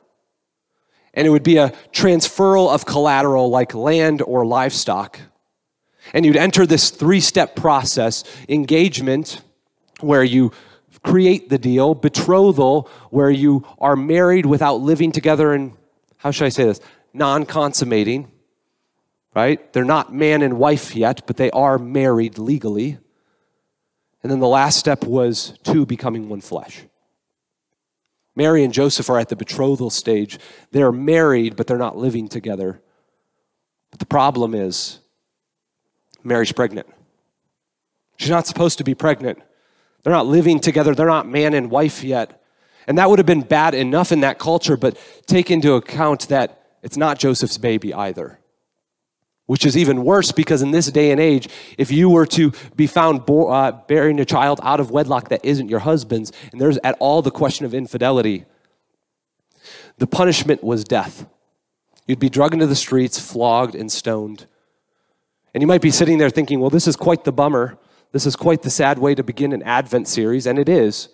And 1.13 1.25
it 1.25 1.29
would 1.29 1.41
be 1.41 1.55
a 1.55 1.69
transferal 1.93 2.69
of 2.69 2.85
collateral 2.85 3.49
like 3.49 3.73
land 3.73 4.21
or 4.21 4.45
livestock. 4.45 5.21
And 6.13 6.25
you'd 6.25 6.35
enter 6.35 6.65
this 6.65 6.89
three 6.89 7.21
step 7.21 7.55
process 7.55 8.25
engagement, 8.49 9.39
where 10.01 10.25
you 10.25 10.51
create 11.01 11.47
the 11.47 11.57
deal, 11.57 11.95
betrothal, 11.95 12.89
where 13.09 13.31
you 13.31 13.65
are 13.79 13.95
married 13.95 14.45
without 14.45 14.81
living 14.81 15.13
together 15.13 15.53
and, 15.53 15.77
how 16.17 16.31
should 16.31 16.47
I 16.47 16.49
say 16.49 16.65
this, 16.65 16.81
non 17.13 17.45
consummating 17.45 18.29
right? 19.35 19.71
They're 19.73 19.85
not 19.85 20.13
man 20.13 20.41
and 20.41 20.57
wife 20.57 20.95
yet, 20.95 21.25
but 21.25 21.37
they 21.37 21.51
are 21.51 21.77
married 21.77 22.37
legally. 22.37 22.97
And 24.23 24.31
then 24.31 24.39
the 24.39 24.47
last 24.47 24.77
step 24.77 25.03
was 25.03 25.57
two 25.63 25.85
becoming 25.85 26.29
one 26.29 26.41
flesh. 26.41 26.83
Mary 28.35 28.63
and 28.63 28.73
Joseph 28.73 29.09
are 29.09 29.19
at 29.19 29.29
the 29.29 29.35
betrothal 29.35 29.89
stage. 29.89 30.39
They're 30.71 30.91
married, 30.91 31.55
but 31.55 31.67
they're 31.67 31.77
not 31.77 31.97
living 31.97 32.27
together. 32.27 32.81
But 33.89 33.99
the 33.99 34.05
problem 34.05 34.53
is, 34.53 34.99
Mary's 36.23 36.51
pregnant. 36.51 36.87
She's 38.17 38.29
not 38.29 38.47
supposed 38.47 38.77
to 38.77 38.83
be 38.83 38.95
pregnant. 38.95 39.41
They're 40.03 40.13
not 40.13 40.27
living 40.27 40.59
together. 40.59 40.95
They're 40.95 41.07
not 41.07 41.27
man 41.27 41.53
and 41.53 41.69
wife 41.69 42.03
yet. 42.03 42.41
And 42.87 42.97
that 42.97 43.09
would 43.09 43.19
have 43.19 43.25
been 43.25 43.41
bad 43.41 43.73
enough 43.73 44.11
in 44.11 44.21
that 44.21 44.39
culture, 44.39 44.77
but 44.77 44.97
take 45.25 45.51
into 45.51 45.73
account 45.73 46.29
that 46.29 46.63
it's 46.83 46.97
not 46.97 47.19
Joseph's 47.19 47.57
baby 47.57 47.93
either 47.93 48.40
which 49.51 49.65
is 49.65 49.75
even 49.75 50.05
worse 50.05 50.31
because 50.31 50.61
in 50.61 50.71
this 50.71 50.89
day 50.89 51.11
and 51.11 51.19
age, 51.19 51.49
if 51.77 51.91
you 51.91 52.09
were 52.09 52.25
to 52.25 52.53
be 52.77 52.87
found 52.87 53.25
bo- 53.25 53.49
uh, 53.49 53.69
bearing 53.85 54.17
a 54.17 54.23
child 54.23 54.61
out 54.63 54.79
of 54.79 54.91
wedlock 54.91 55.27
that 55.27 55.43
isn't 55.43 55.67
your 55.67 55.81
husband's, 55.81 56.31
and 56.53 56.61
there's 56.61 56.77
at 56.85 56.95
all 57.01 57.21
the 57.21 57.29
question 57.29 57.65
of 57.65 57.73
infidelity, 57.73 58.45
the 59.97 60.07
punishment 60.07 60.63
was 60.63 60.85
death. 60.85 61.25
You'd 62.07 62.17
be 62.17 62.29
dragged 62.29 62.53
into 62.53 62.65
the 62.65 62.77
streets, 62.77 63.19
flogged, 63.19 63.75
and 63.75 63.91
stoned. 63.91 64.45
And 65.53 65.61
you 65.61 65.67
might 65.67 65.81
be 65.81 65.91
sitting 65.91 66.17
there 66.17 66.29
thinking, 66.29 66.61
well, 66.61 66.69
this 66.69 66.87
is 66.87 66.95
quite 66.95 67.25
the 67.25 67.33
bummer. 67.33 67.77
This 68.13 68.25
is 68.25 68.37
quite 68.37 68.61
the 68.61 68.69
sad 68.69 68.99
way 68.99 69.15
to 69.15 69.21
begin 69.21 69.51
an 69.51 69.63
Advent 69.63 70.07
series, 70.07 70.47
and 70.47 70.57
it 70.57 70.69
is. 70.69 71.09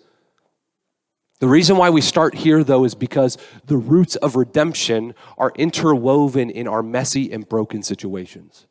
The 1.40 1.48
reason 1.48 1.76
why 1.76 1.90
we 1.90 2.00
start 2.00 2.34
here, 2.34 2.64
though, 2.64 2.84
is 2.84 2.94
because 2.94 3.38
the 3.66 3.76
roots 3.76 4.16
of 4.16 4.34
redemption 4.34 5.14
are 5.36 5.52
interwoven 5.54 6.50
in 6.50 6.66
our 6.66 6.82
messy 6.82 7.32
and 7.32 7.48
broken 7.48 7.82
situations. 7.82 8.66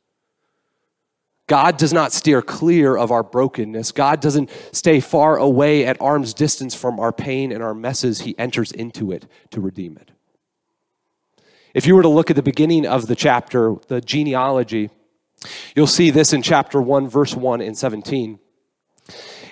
God 1.48 1.78
does 1.78 1.94
not 1.94 2.12
steer 2.12 2.42
clear 2.42 2.98
of 2.98 3.10
our 3.10 3.24
brokenness. 3.24 3.94
God 3.94 4.20
doesn't 4.20 4.50
stay 4.74 5.00
far 5.00 5.38
away 5.38 5.86
at 5.86 6.02
arm's 6.02 6.34
distance 6.34 6.76
from 6.76 7.00
our 7.00 7.14
pain 7.14 7.54
and 7.54 7.64
our 7.64 7.74
messes. 7.74 8.22
He 8.22 8.38
enters 8.38 8.74
into 8.74 9.14
it 9.14 9.28
to 9.52 9.62
redeem 9.62 9.96
it. 9.96 10.12
If 11.74 11.88
you 11.88 11.96
were 11.96 12.02
to 12.02 12.10
look 12.10 12.30
at 12.30 12.36
the 12.36 12.44
beginning 12.44 12.86
of 12.86 13.08
the 13.08 13.16
chapter, 13.16 13.76
the 13.88 14.02
genealogy, 14.02 14.90
you'll 15.74 15.88
see 15.88 16.10
this 16.10 16.34
in 16.34 16.42
chapter 16.42 16.82
1, 16.82 17.08
verse 17.08 17.34
1 17.34 17.62
and 17.62 17.78
17 17.78 18.40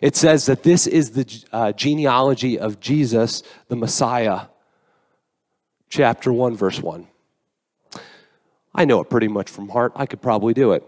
it 0.02 0.16
says 0.16 0.46
that 0.46 0.64
this 0.64 0.88
is 0.88 1.12
the 1.12 1.44
uh, 1.52 1.72
genealogy 1.72 2.60
of 2.60 2.80
Jesus, 2.80 3.44
the 3.68 3.76
Messiah. 3.76 4.48
Chapter 5.90 6.34
1, 6.34 6.56
verse 6.56 6.82
1. 6.82 7.08
I 8.74 8.86
know 8.86 9.00
it 9.00 9.10
pretty 9.10 9.28
much 9.28 9.50
from 9.50 9.70
heart. 9.70 9.94
I 9.96 10.06
could 10.06 10.22
probably 10.22 10.54
do 10.54 10.74
it. 10.74 10.84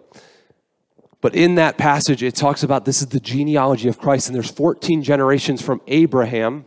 But 1.21 1.35
in 1.35 1.55
that 1.55 1.77
passage, 1.77 2.21
it 2.21 2.35
talks 2.35 2.63
about 2.63 2.85
this 2.85 3.01
is 3.01 3.07
the 3.07 3.19
genealogy 3.19 3.87
of 3.87 3.97
Christ, 3.97 4.27
and 4.27 4.35
there's 4.35 4.51
14 4.51 5.01
generations 5.03 5.61
from 5.61 5.81
Abraham 5.87 6.65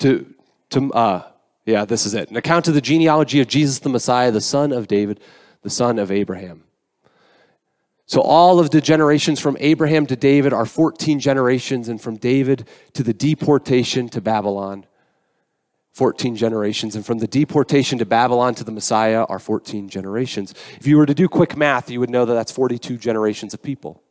to, 0.00 0.26
to 0.70 0.92
uh, 0.92 1.30
yeah, 1.64 1.84
this 1.84 2.04
is 2.04 2.14
it. 2.14 2.30
An 2.30 2.36
account 2.36 2.68
of 2.68 2.74
the 2.74 2.80
genealogy 2.80 3.40
of 3.40 3.48
Jesus 3.48 3.78
the 3.78 3.88
Messiah, 3.88 4.30
the 4.30 4.40
son 4.40 4.72
of 4.72 4.88
David, 4.88 5.20
the 5.62 5.70
son 5.70 5.98
of 5.98 6.10
Abraham. 6.10 6.63
So, 8.06 8.20
all 8.20 8.60
of 8.60 8.70
the 8.70 8.82
generations 8.82 9.40
from 9.40 9.56
Abraham 9.60 10.06
to 10.06 10.16
David 10.16 10.52
are 10.52 10.66
14 10.66 11.20
generations, 11.20 11.88
and 11.88 12.00
from 12.00 12.16
David 12.16 12.68
to 12.92 13.02
the 13.02 13.14
deportation 13.14 14.10
to 14.10 14.20
Babylon, 14.20 14.84
14 15.92 16.36
generations. 16.36 16.96
And 16.96 17.06
from 17.06 17.18
the 17.18 17.26
deportation 17.26 17.98
to 17.98 18.04
Babylon 18.04 18.54
to 18.56 18.64
the 18.64 18.72
Messiah 18.72 19.24
are 19.24 19.38
14 19.38 19.88
generations. 19.88 20.52
If 20.78 20.86
you 20.86 20.98
were 20.98 21.06
to 21.06 21.14
do 21.14 21.28
quick 21.28 21.56
math, 21.56 21.88
you 21.88 22.00
would 22.00 22.10
know 22.10 22.24
that 22.24 22.34
that's 22.34 22.52
42 22.52 22.98
generations 22.98 23.54
of 23.54 23.62
people. 23.62 24.02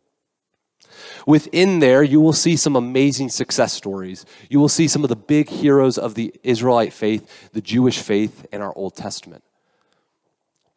Within 1.27 1.79
there, 1.79 2.01
you 2.01 2.21
will 2.21 2.33
see 2.33 2.55
some 2.55 2.75
amazing 2.75 3.29
success 3.29 3.73
stories. 3.73 4.25
You 4.50 4.59
will 4.59 4.69
see 4.69 4.88
some 4.88 5.03
of 5.03 5.09
the 5.09 5.15
big 5.15 5.50
heroes 5.50 5.97
of 5.97 6.15
the 6.15 6.33
Israelite 6.43 6.93
faith, 6.93 7.51
the 7.51 7.62
Jewish 7.62 8.00
faith, 8.00 8.45
and 8.51 8.63
our 8.63 8.75
Old 8.75 8.95
Testament. 8.95 9.43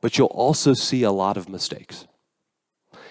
But 0.00 0.18
you'll 0.18 0.26
also 0.28 0.74
see 0.74 1.02
a 1.02 1.10
lot 1.10 1.36
of 1.36 1.48
mistakes. 1.48 2.06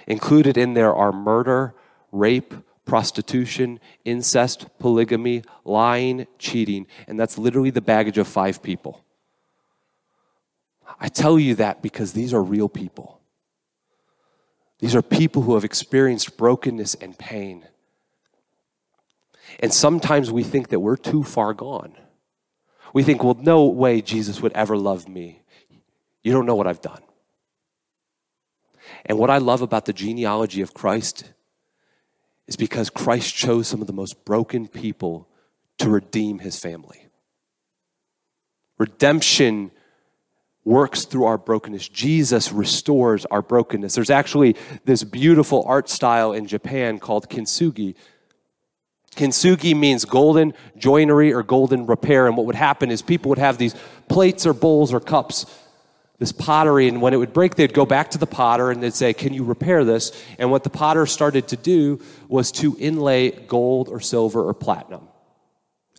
Included 0.07 0.57
in 0.57 0.73
there 0.73 0.93
are 0.93 1.11
murder, 1.11 1.73
rape, 2.11 2.53
prostitution, 2.85 3.79
incest, 4.03 4.67
polygamy, 4.79 5.43
lying, 5.63 6.27
cheating, 6.37 6.87
and 7.07 7.19
that's 7.19 7.37
literally 7.37 7.71
the 7.71 7.81
baggage 7.81 8.17
of 8.17 8.27
five 8.27 8.61
people. 8.61 9.03
I 10.99 11.07
tell 11.07 11.39
you 11.39 11.55
that 11.55 11.81
because 11.81 12.13
these 12.13 12.33
are 12.33 12.43
real 12.43 12.69
people. 12.69 13.19
These 14.79 14.95
are 14.95 15.01
people 15.01 15.41
who 15.41 15.55
have 15.55 15.63
experienced 15.63 16.37
brokenness 16.37 16.95
and 16.95 17.17
pain. 17.17 17.65
And 19.59 19.73
sometimes 19.73 20.31
we 20.31 20.43
think 20.43 20.69
that 20.69 20.79
we're 20.79 20.97
too 20.97 21.23
far 21.23 21.53
gone. 21.53 21.95
We 22.93 23.03
think, 23.03 23.23
well, 23.23 23.37
no 23.39 23.65
way 23.65 24.01
Jesus 24.01 24.41
would 24.41 24.53
ever 24.53 24.77
love 24.77 25.07
me. 25.07 25.41
You 26.23 26.31
don't 26.31 26.45
know 26.45 26.55
what 26.55 26.67
I've 26.67 26.81
done. 26.81 27.01
And 29.05 29.17
what 29.17 29.29
I 29.29 29.37
love 29.37 29.61
about 29.61 29.85
the 29.85 29.93
genealogy 29.93 30.61
of 30.61 30.73
Christ 30.73 31.31
is 32.47 32.55
because 32.55 32.89
Christ 32.89 33.33
chose 33.35 33.67
some 33.67 33.81
of 33.81 33.87
the 33.87 33.93
most 33.93 34.25
broken 34.25 34.67
people 34.67 35.27
to 35.79 35.89
redeem 35.89 36.39
his 36.39 36.59
family. 36.59 37.07
Redemption 38.77 39.71
works 40.63 41.05
through 41.05 41.25
our 41.25 41.37
brokenness. 41.37 41.87
Jesus 41.87 42.51
restores 42.51 43.25
our 43.25 43.41
brokenness. 43.41 43.95
There's 43.95 44.09
actually 44.09 44.55
this 44.83 45.03
beautiful 45.03 45.63
art 45.67 45.89
style 45.89 46.33
in 46.33 46.47
Japan 46.47 46.99
called 46.99 47.29
kintsugi. 47.29 47.95
Kintsugi 49.15 49.75
means 49.77 50.03
golden 50.03 50.53
joinery 50.77 51.31
or 51.31 51.43
golden 51.43 51.85
repair. 51.85 52.27
And 52.27 52.35
what 52.35 52.47
would 52.47 52.55
happen 52.55 52.91
is 52.91 53.01
people 53.01 53.29
would 53.29 53.37
have 53.37 53.57
these 53.57 53.75
plates 54.09 54.45
or 54.45 54.53
bowls 54.53 54.93
or 54.93 54.99
cups, 54.99 55.45
this 56.17 56.31
pottery, 56.31 56.87
and 56.87 57.01
when 57.01 57.13
it 57.13 57.17
would 57.17 57.33
break, 57.33 57.55
they'd 57.55 57.73
go 57.73 57.85
back 57.85 58.11
to 58.11 58.17
the 58.17 58.27
potter 58.27 58.71
and 58.71 58.81
they'd 58.81 58.93
say, 58.93 59.13
Can 59.13 59.33
you 59.33 59.43
repair 59.43 59.83
this? 59.83 60.11
And 60.39 60.49
what 60.49 60.63
the 60.63 60.69
potter 60.69 61.05
started 61.05 61.49
to 61.49 61.57
do 61.57 62.01
was 62.29 62.51
to 62.53 62.75
inlay 62.79 63.31
gold 63.31 63.89
or 63.89 63.99
silver 63.99 64.41
or 64.41 64.53
platinum 64.53 65.07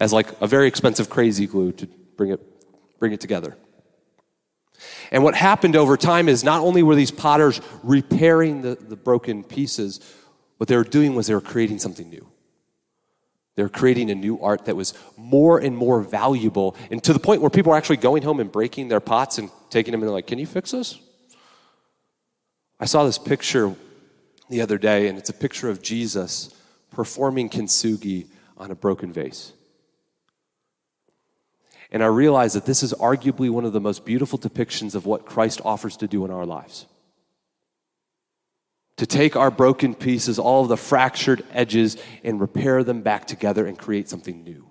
as 0.01 0.13
like 0.13 0.29
a 0.41 0.47
very 0.47 0.69
expensive 0.69 1.11
crazy 1.11 1.47
glue 1.47 1.73
to 1.73 1.87
bring 2.17 2.31
it, 2.31 2.41
bring 2.99 3.13
it 3.13 3.21
together. 3.21 3.57
And 5.11 5.23
what 5.23 5.35
happened 5.35 5.77
over 5.77 5.97
time 5.97 6.29
is 6.29 6.45
not 6.45 6.61
only 6.61 6.83
were 6.83 6.95
these 6.95 7.11
potters 7.11 7.61
repairing 7.83 8.63
the, 8.63 8.75
the 8.75 8.97
broken 8.97 9.43
pieces, 9.45 10.01
what 10.59 10.69
they 10.69 10.77
were 10.77 10.85
doing 10.85 11.15
was 11.15 11.27
they 11.27 11.35
were 11.35 11.41
creating 11.41 11.79
something 11.79 12.09
new. 12.11 12.27
They 13.55 13.63
were 13.63 13.71
creating 13.71 14.11
a 14.11 14.15
new 14.15 14.39
art 14.41 14.67
that 14.67 14.77
was 14.77 14.93
more 15.17 15.59
and 15.59 15.75
more 15.75 16.03
valuable, 16.03 16.77
and 16.91 17.03
to 17.05 17.15
the 17.15 17.19
point 17.19 17.41
where 17.41 17.49
people 17.49 17.71
were 17.71 17.79
actually 17.79 17.97
going 17.97 18.23
home 18.23 18.39
and 18.39 18.53
breaking 18.53 18.89
their 18.89 19.01
pots 19.01 19.39
and 19.39 19.51
taking 19.71 19.93
them 19.93 20.03
and 20.03 20.13
like, 20.13 20.27
Can 20.27 20.39
you 20.39 20.47
fix 20.47 20.71
this? 20.71 20.99
I 22.79 22.85
saw 22.85 23.05
this 23.05 23.19
picture 23.19 23.75
the 24.49 24.61
other 24.61 24.79
day, 24.79 25.09
and 25.09 25.19
it's 25.19 25.31
a 25.31 25.35
picture 25.35 25.71
of 25.71 25.83
Jesus 25.83 26.55
performing 26.91 27.49
kintsugi 27.49 28.27
on 28.57 28.71
a 28.71 28.75
broken 28.75 29.13
vase. 29.13 29.53
And 31.91 32.03
I 32.03 32.07
realize 32.07 32.55
that 32.55 32.67
this 32.67 32.83
is 32.83 32.93
arguably 32.95 33.49
one 33.49 33.65
of 33.65 33.73
the 33.73 33.81
most 33.81 34.05
beautiful 34.05 34.39
depictions 34.39 34.95
of 34.95 35.07
what 35.07 35.25
Christ 35.25 35.61
offers 35.65 35.97
to 35.99 36.09
do 36.09 36.25
in 36.25 36.31
our 36.31 36.45
lives. 36.45 36.87
To 38.97 39.07
take 39.07 39.37
our 39.37 39.51
broken 39.51 39.95
pieces, 39.95 40.39
all 40.39 40.63
of 40.63 40.69
the 40.69 40.77
fractured 40.77 41.45
edges, 41.53 41.97
and 42.25 42.41
repair 42.41 42.83
them 42.83 43.03
back 43.03 43.27
together 43.27 43.67
and 43.67 43.79
create 43.79 44.09
something 44.09 44.43
new. 44.43 44.67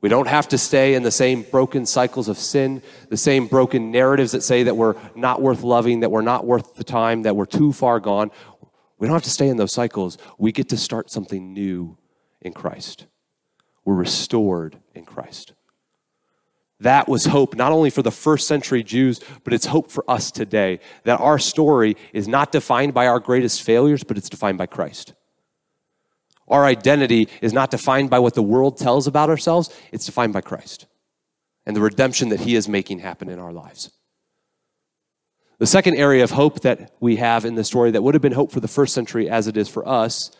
We 0.00 0.08
don't 0.08 0.28
have 0.28 0.48
to 0.48 0.58
stay 0.58 0.94
in 0.94 1.02
the 1.02 1.10
same 1.10 1.42
broken 1.42 1.84
cycles 1.84 2.28
of 2.28 2.38
sin, 2.38 2.82
the 3.10 3.18
same 3.18 3.46
broken 3.46 3.90
narratives 3.90 4.32
that 4.32 4.42
say 4.42 4.62
that 4.62 4.76
we're 4.76 4.94
not 5.14 5.42
worth 5.42 5.62
loving, 5.62 6.00
that 6.00 6.10
we're 6.10 6.22
not 6.22 6.46
worth 6.46 6.74
the 6.74 6.84
time, 6.84 7.22
that 7.22 7.36
we're 7.36 7.46
too 7.46 7.72
far 7.72 8.00
gone. 8.00 8.30
We 8.98 9.06
don't 9.06 9.14
have 9.14 9.22
to 9.24 9.30
stay 9.30 9.48
in 9.48 9.58
those 9.58 9.72
cycles. 9.72 10.16
We 10.38 10.52
get 10.52 10.70
to 10.70 10.76
start 10.78 11.10
something 11.10 11.52
new 11.52 11.98
in 12.40 12.54
Christ. 12.54 13.06
We're 13.84 13.94
restored 13.94 14.78
in 14.94 15.04
Christ. 15.04 15.52
That 16.80 17.08
was 17.08 17.26
hope 17.26 17.54
not 17.54 17.72
only 17.72 17.90
for 17.90 18.00
the 18.00 18.10
first 18.10 18.48
century 18.48 18.82
Jews, 18.82 19.20
but 19.44 19.52
it's 19.52 19.66
hope 19.66 19.90
for 19.90 20.10
us 20.10 20.30
today. 20.30 20.80
That 21.04 21.20
our 21.20 21.38
story 21.38 21.96
is 22.14 22.26
not 22.26 22.52
defined 22.52 22.94
by 22.94 23.06
our 23.06 23.20
greatest 23.20 23.62
failures, 23.62 24.02
but 24.02 24.16
it's 24.16 24.30
defined 24.30 24.56
by 24.56 24.64
Christ. 24.64 25.12
Our 26.50 26.64
identity 26.64 27.28
is 27.40 27.52
not 27.52 27.70
defined 27.70 28.10
by 28.10 28.18
what 28.18 28.34
the 28.34 28.42
world 28.42 28.76
tells 28.76 29.06
about 29.06 29.30
ourselves, 29.30 29.70
it's 29.92 30.04
defined 30.04 30.32
by 30.32 30.42
Christ 30.42 30.86
and 31.64 31.76
the 31.76 31.80
redemption 31.80 32.30
that 32.30 32.40
He 32.40 32.56
is 32.56 32.68
making 32.68 32.98
happen 32.98 33.28
in 33.28 33.38
our 33.38 33.52
lives. 33.52 33.90
The 35.58 35.66
second 35.66 35.96
area 35.96 36.24
of 36.24 36.30
hope 36.30 36.60
that 36.60 36.90
we 37.00 37.16
have 37.16 37.44
in 37.44 37.54
the 37.54 37.64
story 37.64 37.90
that 37.90 38.02
would 38.02 38.14
have 38.14 38.22
been 38.22 38.32
hope 38.32 38.50
for 38.50 38.60
the 38.60 38.68
first 38.68 38.94
century 38.94 39.28
as 39.28 39.46
it 39.46 39.56
is 39.56 39.68
for 39.68 39.86
us 39.86 40.30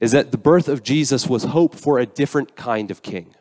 is 0.00 0.12
that 0.12 0.30
the 0.30 0.38
birth 0.38 0.68
of 0.68 0.82
Jesus 0.82 1.26
was 1.26 1.44
hope 1.44 1.74
for 1.74 1.98
a 1.98 2.06
different 2.06 2.54
kind 2.54 2.90
of 2.90 3.02
king. 3.02 3.34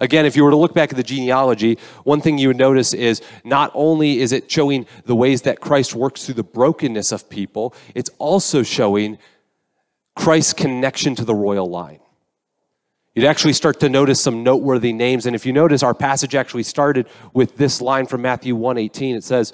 Again, 0.00 0.26
if 0.26 0.36
you 0.36 0.44
were 0.44 0.50
to 0.50 0.56
look 0.56 0.74
back 0.74 0.90
at 0.90 0.96
the 0.96 1.02
genealogy, 1.02 1.78
one 2.04 2.20
thing 2.20 2.38
you 2.38 2.48
would 2.48 2.58
notice 2.58 2.92
is 2.92 3.22
not 3.42 3.70
only 3.74 4.20
is 4.20 4.32
it 4.32 4.50
showing 4.50 4.86
the 5.04 5.16
ways 5.16 5.42
that 5.42 5.60
Christ 5.60 5.94
works 5.94 6.24
through 6.24 6.34
the 6.34 6.42
brokenness 6.42 7.10
of 7.10 7.28
people, 7.28 7.74
it's 7.94 8.10
also 8.18 8.62
showing 8.62 9.18
Christ's 10.14 10.52
connection 10.52 11.14
to 11.16 11.24
the 11.24 11.34
royal 11.34 11.68
line. 11.68 12.00
You'd 13.14 13.26
actually 13.26 13.52
start 13.52 13.80
to 13.80 13.88
notice 13.88 14.20
some 14.20 14.42
noteworthy 14.42 14.92
names. 14.92 15.26
And 15.26 15.36
if 15.36 15.44
you 15.44 15.52
notice, 15.52 15.82
our 15.82 15.94
passage 15.94 16.34
actually 16.34 16.62
started 16.62 17.06
with 17.34 17.56
this 17.56 17.80
line 17.82 18.06
from 18.06 18.22
Matthew 18.22 18.56
1:18. 18.56 19.16
It 19.16 19.24
says, 19.24 19.52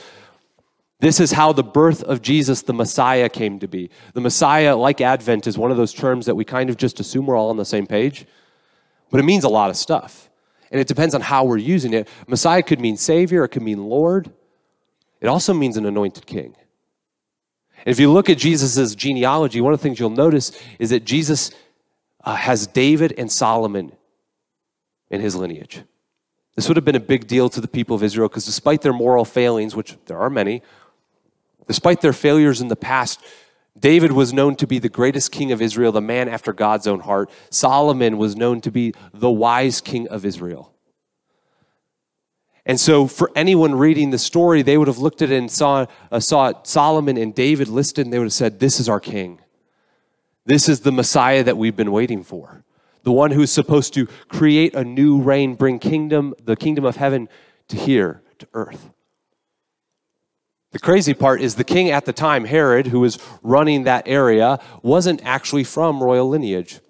This 1.01 1.19
is 1.19 1.33
how 1.33 1.53
the 1.53 1.65
birth 1.65 2.03
of 2.05 2.23
Jesus, 2.23 2.63
the 2.63 2.73
Messiah, 2.73 3.29
came 3.29 3.59
to 3.59 3.69
be. 3.69 3.91
The 4.15 4.21
Messiah, 4.21 4.77
like 4.77 5.01
Advent, 5.01 5.47
is 5.47 5.59
one 5.59 5.71
of 5.71 5.77
those 5.77 5.93
terms 5.93 6.27
that 6.27 6.37
we 6.37 6.45
kind 6.45 6.71
of 6.71 6.77
just 6.77 7.01
assume 7.01 7.27
we're 7.27 7.37
all 7.37 7.51
on 7.51 7.57
the 7.57 7.65
same 7.65 7.87
page, 7.87 8.27
but 9.11 9.19
it 9.19 9.25
means 9.25 9.45
a 9.45 9.49
lot 9.49 9.71
of 9.71 9.77
stuff. 9.77 10.29
And 10.71 10.81
it 10.81 10.87
depends 10.87 11.15
on 11.15 11.21
how 11.21 11.45
we're 11.45 11.57
using 11.57 11.95
it. 11.95 12.09
Messiah 12.27 12.63
could 12.63 12.81
mean 12.81 12.97
Savior, 12.97 13.43
it 13.45 13.49
could 13.49 13.63
mean 13.63 13.89
Lord. 13.89 14.31
It 15.21 15.27
also 15.27 15.53
means 15.53 15.77
an 15.77 15.87
anointed 15.87 16.27
king. 16.27 16.55
If 17.87 18.01
you 18.01 18.13
look 18.13 18.29
at 18.29 18.39
Jesus' 18.39 18.95
genealogy, 18.95 19.61
one 19.61 19.73
of 19.73 19.79
the 19.79 19.83
things 19.83 19.99
you'll 19.99 20.11
notice 20.11 20.53
is 20.79 20.91
that 20.91 21.05
Jesus 21.05 21.51
uh, 22.25 22.35
has 22.35 22.67
David 22.67 23.15
and 23.17 23.31
Solomon 23.31 23.93
in 25.11 25.21
his 25.21 25.35
lineage. 25.35 25.83
This 26.55 26.69
would 26.69 26.77
have 26.77 26.85
been 26.85 26.97
a 26.97 27.01
big 27.01 27.27
deal 27.27 27.49
to 27.51 27.61
the 27.61 27.69
people 27.69 27.95
of 27.95 28.03
Israel 28.03 28.29
because 28.29 28.45
despite 28.45 28.83
their 28.83 28.93
moral 28.93 29.25
failings, 29.25 29.77
which 29.77 29.97
there 30.07 30.19
are 30.19 30.29
many, 30.29 30.63
despite 31.67 32.01
their 32.01 32.13
failures 32.13 32.61
in 32.61 32.69
the 32.69 32.77
past, 32.77 33.21
David 33.79 34.13
was 34.13 34.33
known 34.33 34.57
to 34.57 34.67
be 34.67 34.79
the 34.79 34.89
greatest 34.89 35.31
king 35.31 35.53
of 35.53 35.63
Israel, 35.63 35.93
the 35.93 36.01
man 36.01 36.29
after 36.29 36.53
God's 36.53 36.87
own 36.87 37.01
heart. 37.01 37.31
Solomon 37.51 38.19
was 38.19 38.35
known 38.35 38.61
to 38.63 38.73
be 38.73 38.93
the 39.15 39.31
wise 39.31 39.81
king 39.81 40.09
of 40.09 40.25
Israel. 40.25 40.73
And 42.69 42.79
so, 42.79 43.07
for 43.07 43.33
anyone 43.35 43.75
reading 43.75 44.11
the 44.11 44.19
story, 44.19 44.61
they 44.61 44.77
would 44.77 44.89
have 44.89 44.99
looked 44.99 45.23
at 45.23 45.31
it 45.31 45.39
and 45.39 45.51
saw, 45.51 45.87
uh, 46.13 46.21
saw 46.21 46.53
Solomon 46.65 47.17
and 47.17 47.35
David 47.35 47.69
listed, 47.69 48.05
and 48.05 48.13
they 48.13 48.19
would 48.19 48.27
have 48.27 48.33
said, 48.35 48.61
This 48.61 48.79
is 48.79 48.91
our 48.91 49.01
king. 49.01 49.41
This 50.45 50.69
is 50.69 50.81
the 50.81 50.93
Messiah 50.93 51.43
that 51.45 51.57
we've 51.57 51.75
been 51.75 51.91
waiting 51.91 52.23
for. 52.23 52.63
The 53.05 53.13
one 53.13 53.31
who's 53.31 53.51
supposed 53.51 53.95
to 53.95 54.07
create 54.29 54.75
a 54.75 54.85
new 54.85 55.19
reign, 55.19 55.55
bring 55.55 55.79
kingdom, 55.79 56.35
the 56.45 56.57
kingdom 56.57 56.85
of 56.85 56.97
heaven 56.97 57.31
to 57.69 57.77
here, 57.77 58.23
to 58.39 58.47
earth. 58.53 58.91
The 60.73 60.79
crazy 60.79 61.15
part 61.15 61.41
is 61.41 61.55
the 61.55 61.65
king 61.65 61.91
at 61.91 62.05
the 62.05 62.13
time, 62.13 62.45
Herod, 62.45 62.89
who 62.89 63.01
was 63.01 63.19
running 63.43 63.85
that 63.85 64.07
area, 64.07 64.61
wasn't 64.83 65.25
actually 65.25 65.65
from 65.65 66.03
royal 66.03 66.29
lineage. 66.29 66.81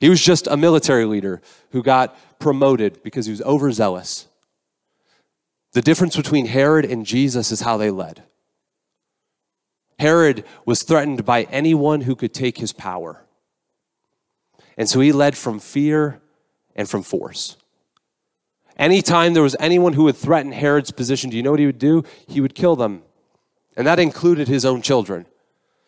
He 0.00 0.08
was 0.08 0.22
just 0.22 0.46
a 0.46 0.56
military 0.56 1.04
leader 1.04 1.42
who 1.72 1.82
got 1.82 2.16
promoted 2.38 3.02
because 3.02 3.26
he 3.26 3.32
was 3.32 3.42
overzealous. 3.42 4.28
The 5.72 5.82
difference 5.82 6.16
between 6.16 6.46
Herod 6.46 6.84
and 6.84 7.06
Jesus 7.06 7.50
is 7.50 7.60
how 7.60 7.76
they 7.76 7.90
led. 7.90 8.22
Herod 9.98 10.44
was 10.66 10.82
threatened 10.82 11.24
by 11.24 11.44
anyone 11.44 12.02
who 12.02 12.16
could 12.16 12.34
take 12.34 12.58
his 12.58 12.72
power. 12.72 13.24
And 14.76 14.88
so 14.88 15.00
he 15.00 15.12
led 15.12 15.36
from 15.36 15.58
fear 15.58 16.20
and 16.74 16.88
from 16.88 17.02
force. 17.02 17.56
Anytime 18.76 19.34
there 19.34 19.42
was 19.42 19.56
anyone 19.60 19.92
who 19.92 20.04
would 20.04 20.16
threaten 20.16 20.52
Herod's 20.52 20.90
position, 20.90 21.30
do 21.30 21.36
you 21.36 21.42
know 21.42 21.50
what 21.50 21.60
he 21.60 21.66
would 21.66 21.78
do? 21.78 22.04
He 22.26 22.40
would 22.40 22.54
kill 22.54 22.74
them. 22.74 23.02
And 23.76 23.86
that 23.86 23.98
included 23.98 24.48
his 24.48 24.64
own 24.64 24.82
children. 24.82 25.26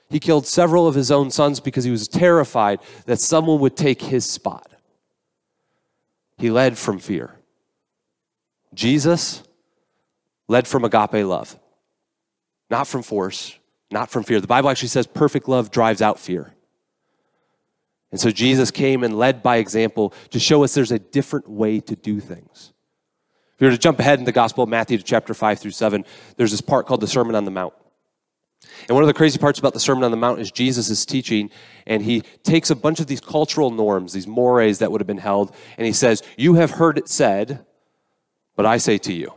He 0.09 0.21
killed 0.21 0.47
several 0.47 0.87
of 0.87 0.95
his 0.95 1.11
own 1.11 1.31
sons 1.31 1.61
because 1.61 1.85
he 1.85 1.91
was 1.91 2.09
terrified 2.09 2.81
that 3.07 3.21
someone 3.21 3.59
would 3.61 3.77
take 3.77 4.03
his 4.03 4.25
spot. 4.25 4.71
He 6.39 6.51
led 6.51 6.79
from 6.79 6.99
fear. 6.99 7.37
Jesus 8.75 9.43
led 10.49 10.67
from 10.69 10.85
agape 10.85 11.27
love, 11.27 11.59
not 12.71 12.87
from 12.87 13.03
force, 13.03 13.57
not 13.91 14.11
from 14.11 14.23
fear. 14.23 14.41
The 14.41 14.47
Bible 14.47 14.71
actually 14.71 14.89
says 14.89 15.07
perfect 15.07 15.49
love 15.49 15.71
drives 15.71 16.03
out 16.03 16.19
fear. 16.19 16.55
And 18.11 18.21
so 18.21 18.31
Jesus 18.31 18.71
came 18.71 19.03
and 19.03 19.19
led 19.19 19.43
by 19.43 19.57
example 19.57 20.15
to 20.31 20.39
show 20.39 20.63
us 20.63 20.75
there's 20.75 20.93
a 20.93 20.99
different 20.99 21.49
way 21.49 21.81
to 21.81 21.97
do 21.97 22.21
things. 22.21 22.73
If 23.55 23.61
you 23.61 23.67
were 23.67 23.73
to 23.73 23.79
jump 23.79 23.99
ahead 23.99 24.19
in 24.19 24.25
the 24.25 24.33
Gospel 24.33 24.65
of 24.65 24.71
Matthew 24.71 24.99
to 24.99 25.03
chapter 25.05 25.35
5 25.35 25.59
through 25.59 25.73
7, 25.73 26.05
there's 26.37 26.51
this 26.51 26.61
part 26.61 26.87
called 26.87 27.01
the 27.01 27.07
Sermon 27.07 27.35
on 27.35 27.45
the 27.45 27.51
Mount. 27.51 27.75
And 28.89 28.95
one 28.95 29.03
of 29.03 29.07
the 29.07 29.15
crazy 29.15 29.39
parts 29.39 29.59
about 29.59 29.75
the 29.75 29.81
Sermon 29.81 30.05
on 30.05 30.11
the 30.11 30.17
Mount 30.17 30.41
is 30.41 30.51
Jesus 30.51 30.91
is 30.91 31.07
teaching, 31.07 31.51
and 31.87 32.03
he 32.03 32.23
takes 32.43 32.71
a 32.71 32.77
bunch 32.77 33.01
of 33.01 33.07
these 33.07 33.21
cultural 33.21 33.71
norms, 33.71 34.13
these 34.13 34.27
mores 34.27 34.79
that 34.79 34.91
would 34.91 35.01
have 35.01 35.07
been 35.07 35.19
held, 35.19 35.55
and 35.79 35.87
he 35.87 35.93
says, 35.93 36.23
You 36.37 36.55
have 36.55 36.73
heard 36.73 36.99
it 36.99 37.09
said, 37.09 37.65
but 38.57 38.67
I 38.67 38.79
say 38.79 38.99
to 38.99 39.13
you. 39.13 39.33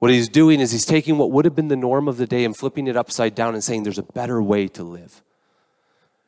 What 0.00 0.10
he's 0.10 0.30
doing 0.30 0.60
is 0.60 0.72
he's 0.72 0.86
taking 0.86 1.18
what 1.18 1.30
would 1.30 1.44
have 1.44 1.54
been 1.54 1.68
the 1.68 1.76
norm 1.76 2.08
of 2.08 2.16
the 2.16 2.26
day 2.26 2.44
and 2.44 2.56
flipping 2.56 2.86
it 2.86 2.96
upside 2.96 3.34
down 3.34 3.54
and 3.54 3.62
saying, 3.62 3.82
There's 3.82 3.98
a 3.98 4.02
better 4.02 4.42
way 4.42 4.66
to 4.68 4.82
live. 4.82 5.22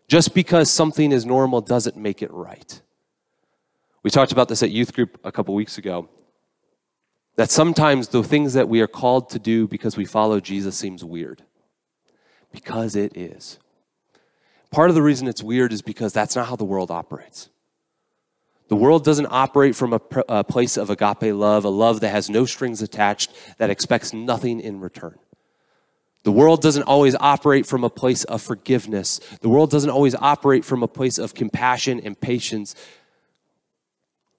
Just 0.06 0.34
because 0.34 0.70
something 0.70 1.10
is 1.10 1.24
normal 1.24 1.62
doesn't 1.62 1.96
make 1.96 2.22
it 2.22 2.30
right. 2.30 2.80
We 4.02 4.10
talked 4.10 4.30
about 4.30 4.48
this 4.48 4.62
at 4.62 4.70
youth 4.70 4.92
group 4.92 5.18
a 5.24 5.32
couple 5.32 5.54
weeks 5.54 5.78
ago. 5.78 6.08
That 7.36 7.50
sometimes 7.50 8.08
the 8.08 8.22
things 8.22 8.52
that 8.52 8.68
we 8.68 8.82
are 8.82 8.86
called 8.86 9.30
to 9.30 9.38
do 9.38 9.66
because 9.66 9.96
we 9.96 10.04
follow 10.04 10.38
Jesus 10.38 10.76
seems 10.76 11.02
weird. 11.02 11.42
Because 12.50 12.94
it 12.94 13.16
is. 13.16 13.58
Part 14.70 14.90
of 14.90 14.94
the 14.94 15.02
reason 15.02 15.28
it's 15.28 15.42
weird 15.42 15.72
is 15.72 15.80
because 15.80 16.12
that's 16.12 16.36
not 16.36 16.46
how 16.46 16.56
the 16.56 16.64
world 16.64 16.90
operates. 16.90 17.48
The 18.72 18.76
world 18.76 19.04
doesn't 19.04 19.26
operate 19.30 19.76
from 19.76 19.92
a, 19.92 20.00
a, 20.30 20.42
place 20.42 20.78
of 20.78 20.88
agape 20.88 21.34
love, 21.34 21.66
a 21.66 21.68
love 21.68 22.00
that 22.00 22.08
has 22.08 22.30
no 22.30 22.46
strings 22.46 22.80
attached, 22.80 23.30
that 23.58 23.68
expects 23.68 24.14
nothing 24.14 24.60
in 24.60 24.80
return. 24.80 25.18
The 26.22 26.32
world 26.32 26.62
doesn't 26.62 26.84
always 26.84 27.14
operate 27.20 27.66
from 27.66 27.84
a 27.84 27.90
place 27.90 28.24
of 28.24 28.40
forgiveness. 28.40 29.18
The 29.42 29.50
world 29.50 29.70
doesn't 29.70 29.90
always 29.90 30.14
operate 30.14 30.64
from 30.64 30.82
a 30.82 30.88
place 30.88 31.18
of 31.18 31.34
compassion 31.34 32.00
and 32.02 32.18
patience. 32.18 32.74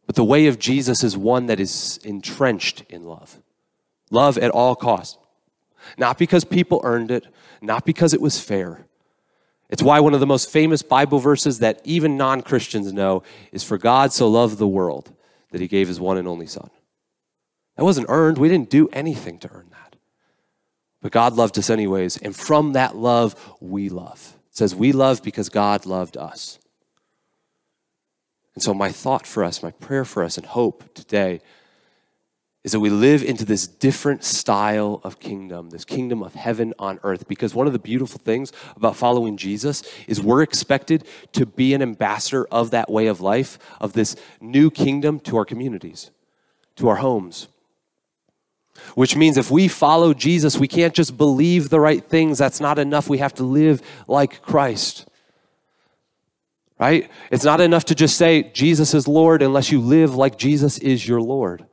But 0.07 0.15
the 0.15 0.23
way 0.23 0.47
of 0.47 0.57
Jesus 0.57 1.03
is 1.03 1.15
one 1.15 1.45
that 1.45 1.59
is 1.59 1.99
entrenched 2.03 2.85
in 2.89 3.03
love. 3.03 3.39
Love 4.09 4.39
at 4.39 4.49
all 4.49 4.75
costs. 4.75 5.19
Not 5.95 6.17
because 6.17 6.43
people 6.43 6.81
earned 6.83 7.11
it, 7.11 7.27
not 7.61 7.85
because 7.85 8.15
it 8.15 8.19
was 8.19 8.39
fair. 8.39 8.87
It's 9.73 9.81
why 9.81 10.01
one 10.01 10.13
of 10.13 10.19
the 10.19 10.27
most 10.27 10.51
famous 10.51 10.83
Bible 10.83 11.17
verses 11.17 11.57
that 11.57 11.81
even 11.83 12.15
non 12.15 12.41
Christians 12.43 12.93
know 12.93 13.23
is 13.51 13.63
For 13.63 13.79
God 13.79 14.13
so 14.13 14.27
loved 14.27 14.59
the 14.59 14.67
world 14.67 15.11
that 15.49 15.61
he 15.61 15.67
gave 15.67 15.87
his 15.87 15.99
one 15.99 16.17
and 16.17 16.27
only 16.27 16.45
Son. 16.45 16.69
That 17.75 17.83
wasn't 17.83 18.05
earned. 18.07 18.37
We 18.37 18.49
didn't 18.49 18.69
do 18.69 18.87
anything 18.89 19.39
to 19.39 19.49
earn 19.51 19.65
that. 19.71 19.95
But 21.01 21.11
God 21.11 21.33
loved 21.33 21.57
us 21.57 21.71
anyways. 21.71 22.17
And 22.17 22.35
from 22.35 22.73
that 22.73 22.95
love, 22.95 23.35
we 23.59 23.89
love. 23.89 24.37
It 24.51 24.57
says, 24.57 24.75
We 24.75 24.91
love 24.91 25.23
because 25.23 25.49
God 25.49 25.87
loved 25.87 26.17
us. 26.17 26.59
And 28.53 28.61
so, 28.61 28.75
my 28.75 28.91
thought 28.91 29.25
for 29.25 29.43
us, 29.43 29.63
my 29.63 29.71
prayer 29.71 30.05
for 30.05 30.23
us, 30.23 30.37
and 30.37 30.45
hope 30.45 30.93
today 30.93 31.41
is 32.63 32.71
that 32.71 32.79
we 32.79 32.89
live 32.89 33.23
into 33.23 33.43
this 33.43 33.67
different 33.67 34.23
style 34.23 35.01
of 35.03 35.19
kingdom, 35.19 35.69
this 35.69 35.83
kingdom 35.83 36.23
of 36.23 36.33
heaven 36.33 36.73
on 36.79 36.97
earth. 37.03 37.27
Because 37.27 37.53
one 37.53 37.67
of 37.67 37.73
the 37.73 37.79
beautiful 37.79 38.19
things 38.19 38.53
about 38.77 38.95
following 38.95 39.35
Jesus 39.35 39.83
is 40.07 40.21
we're 40.21 40.41
expected 40.41 41.05
to 41.33 41.45
be 41.45 41.73
an 41.73 41.81
ambassador 41.81 42.45
of 42.45 42.71
that 42.71 42.89
way 42.89 43.07
of 43.07 43.19
life, 43.19 43.59
of 43.81 43.93
this 43.93 44.15
new 44.39 44.71
kingdom 44.71 45.19
to 45.21 45.35
our 45.35 45.45
communities, 45.45 46.09
to 46.77 46.87
our 46.87 46.95
homes. 46.97 47.49
Which 48.95 49.15
means 49.15 49.37
if 49.37 49.51
we 49.51 49.67
follow 49.67 50.13
Jesus, 50.13 50.57
we 50.57 50.67
can't 50.67 50.93
just 50.93 51.17
believe 51.17 51.69
the 51.69 51.81
right 51.81 52.03
things. 52.03 52.37
That's 52.37 52.61
not 52.61 52.79
enough. 52.79 53.09
We 53.09 53.17
have 53.17 53.33
to 53.35 53.43
live 53.43 53.81
like 54.07 54.41
Christ 54.41 55.05
right? 56.79 57.09
It's 57.31 57.45
not 57.45 57.61
enough 57.61 57.85
to 57.85 57.95
just 57.95 58.17
say 58.17 58.51
Jesus 58.51 58.93
is 58.93 59.07
Lord 59.07 59.41
unless 59.41 59.71
you 59.71 59.79
live 59.79 60.15
like 60.15 60.37
Jesus 60.37 60.77
is 60.79 61.07
your 61.07 61.21
Lord. 61.21 61.65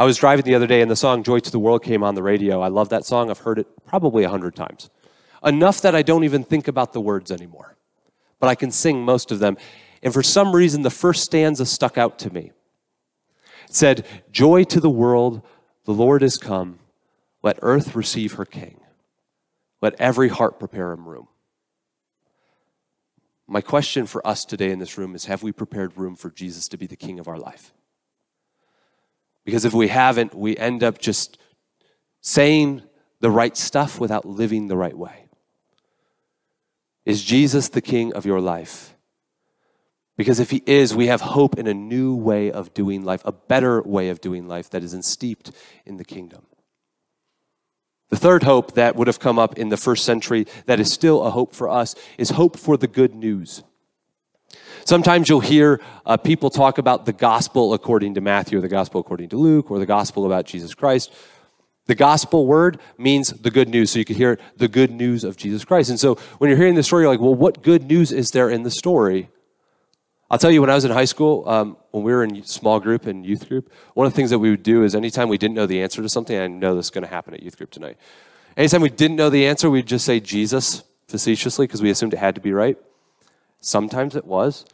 I 0.00 0.04
was 0.04 0.16
driving 0.16 0.46
the 0.46 0.54
other 0.54 0.66
day 0.66 0.80
and 0.80 0.90
the 0.90 0.96
song 0.96 1.22
Joy 1.22 1.40
to 1.40 1.50
the 1.50 1.58
World 1.58 1.82
came 1.82 2.02
on 2.02 2.14
the 2.14 2.22
radio. 2.22 2.62
I 2.62 2.68
love 2.68 2.88
that 2.88 3.04
song. 3.04 3.28
I've 3.28 3.40
heard 3.40 3.58
it 3.58 3.66
probably 3.84 4.24
a 4.24 4.30
hundred 4.30 4.56
times. 4.56 4.88
Enough 5.44 5.82
that 5.82 5.94
I 5.94 6.00
don't 6.00 6.24
even 6.24 6.42
think 6.42 6.68
about 6.68 6.94
the 6.94 7.02
words 7.02 7.30
anymore. 7.30 7.76
But 8.38 8.46
I 8.48 8.54
can 8.54 8.70
sing 8.70 9.04
most 9.04 9.30
of 9.30 9.40
them. 9.40 9.58
And 10.02 10.14
for 10.14 10.22
some 10.22 10.56
reason, 10.56 10.80
the 10.80 10.88
first 10.88 11.22
stanza 11.22 11.66
stuck 11.66 11.98
out 11.98 12.18
to 12.20 12.32
me. 12.32 12.52
It 13.68 13.74
said, 13.74 14.06
Joy 14.32 14.64
to 14.64 14.80
the 14.80 14.88
world, 14.88 15.42
the 15.84 15.92
Lord 15.92 16.22
is 16.22 16.38
come. 16.38 16.78
Let 17.42 17.58
earth 17.60 17.94
receive 17.94 18.32
her 18.34 18.46
king. 18.46 18.80
Let 19.82 20.00
every 20.00 20.30
heart 20.30 20.58
prepare 20.58 20.92
him 20.92 21.06
room. 21.06 21.28
My 23.46 23.60
question 23.60 24.06
for 24.06 24.26
us 24.26 24.46
today 24.46 24.70
in 24.70 24.78
this 24.78 24.96
room 24.96 25.14
is 25.14 25.26
Have 25.26 25.42
we 25.42 25.52
prepared 25.52 25.98
room 25.98 26.16
for 26.16 26.30
Jesus 26.30 26.68
to 26.68 26.78
be 26.78 26.86
the 26.86 26.96
king 26.96 27.18
of 27.18 27.28
our 27.28 27.38
life? 27.38 27.74
Because 29.50 29.64
if 29.64 29.74
we 29.74 29.88
haven't, 29.88 30.32
we 30.32 30.56
end 30.56 30.84
up 30.84 31.00
just 31.00 31.36
saying 32.20 32.84
the 33.18 33.32
right 33.32 33.56
stuff 33.56 33.98
without 33.98 34.24
living 34.24 34.68
the 34.68 34.76
right 34.76 34.96
way. 34.96 35.26
Is 37.04 37.24
Jesus 37.24 37.68
the 37.68 37.80
king 37.80 38.12
of 38.12 38.24
your 38.24 38.40
life? 38.40 38.96
Because 40.16 40.38
if 40.38 40.52
he 40.52 40.62
is, 40.66 40.94
we 40.94 41.08
have 41.08 41.20
hope 41.20 41.58
in 41.58 41.66
a 41.66 41.74
new 41.74 42.14
way 42.14 42.52
of 42.52 42.72
doing 42.74 43.02
life, 43.02 43.22
a 43.24 43.32
better 43.32 43.82
way 43.82 44.10
of 44.10 44.20
doing 44.20 44.46
life 44.46 44.70
that 44.70 44.84
is 44.84 44.96
steeped 45.04 45.50
in 45.84 45.96
the 45.96 46.04
kingdom. 46.04 46.46
The 48.10 48.18
third 48.18 48.44
hope 48.44 48.74
that 48.74 48.94
would 48.94 49.08
have 49.08 49.18
come 49.18 49.40
up 49.40 49.58
in 49.58 49.70
the 49.70 49.76
first 49.76 50.04
century 50.04 50.46
that 50.66 50.78
is 50.78 50.92
still 50.92 51.24
a 51.24 51.30
hope 51.32 51.56
for 51.56 51.68
us 51.68 51.96
is 52.18 52.30
hope 52.30 52.56
for 52.56 52.76
the 52.76 52.86
good 52.86 53.16
news. 53.16 53.64
Sometimes 54.84 55.28
you'll 55.28 55.40
hear 55.40 55.80
uh, 56.06 56.16
people 56.16 56.50
talk 56.50 56.78
about 56.78 57.06
the 57.06 57.12
gospel 57.12 57.74
according 57.74 58.14
to 58.14 58.20
Matthew, 58.20 58.58
or 58.58 58.60
the 58.60 58.68
gospel 58.68 59.00
according 59.00 59.28
to 59.30 59.36
Luke, 59.36 59.70
or 59.70 59.78
the 59.78 59.86
gospel 59.86 60.26
about 60.26 60.46
Jesus 60.46 60.74
Christ. 60.74 61.12
The 61.86 61.94
gospel 61.94 62.46
word 62.46 62.78
means 62.98 63.30
the 63.30 63.50
good 63.50 63.68
news. 63.68 63.90
So 63.90 63.98
you 63.98 64.04
can 64.04 64.16
hear 64.16 64.38
the 64.56 64.68
good 64.68 64.90
news 64.90 65.24
of 65.24 65.36
Jesus 65.36 65.64
Christ. 65.64 65.90
And 65.90 65.98
so 65.98 66.14
when 66.38 66.48
you're 66.48 66.58
hearing 66.58 66.76
the 66.76 66.82
story, 66.82 67.02
you're 67.02 67.10
like, 67.10 67.20
well, 67.20 67.34
what 67.34 67.62
good 67.62 67.84
news 67.84 68.12
is 68.12 68.30
there 68.30 68.48
in 68.48 68.62
the 68.62 68.70
story? 68.70 69.28
I'll 70.30 70.38
tell 70.38 70.52
you, 70.52 70.60
when 70.60 70.70
I 70.70 70.76
was 70.76 70.84
in 70.84 70.92
high 70.92 71.06
school, 71.06 71.48
um, 71.48 71.76
when 71.90 72.04
we 72.04 72.12
were 72.12 72.22
in 72.22 72.44
small 72.44 72.78
group 72.78 73.06
and 73.06 73.26
youth 73.26 73.48
group, 73.48 73.72
one 73.94 74.06
of 74.06 74.12
the 74.12 74.16
things 74.16 74.30
that 74.30 74.38
we 74.38 74.50
would 74.50 74.62
do 74.62 74.84
is 74.84 74.94
anytime 74.94 75.28
we 75.28 75.38
didn't 75.38 75.56
know 75.56 75.66
the 75.66 75.82
answer 75.82 76.00
to 76.00 76.08
something, 76.08 76.38
I 76.38 76.46
know 76.46 76.76
this 76.76 76.86
is 76.86 76.90
going 76.90 77.02
to 77.02 77.10
happen 77.10 77.34
at 77.34 77.42
youth 77.42 77.56
group 77.56 77.70
tonight. 77.72 77.96
Anytime 78.56 78.82
we 78.82 78.90
didn't 78.90 79.16
know 79.16 79.30
the 79.30 79.46
answer, 79.46 79.68
we'd 79.68 79.86
just 79.86 80.04
say 80.04 80.20
Jesus 80.20 80.84
facetiously 81.08 81.66
because 81.66 81.82
we 81.82 81.90
assumed 81.90 82.14
it 82.14 82.18
had 82.18 82.36
to 82.36 82.40
be 82.40 82.52
right. 82.52 82.78
Sometimes 83.60 84.16
it 84.16 84.24
was. 84.24 84.64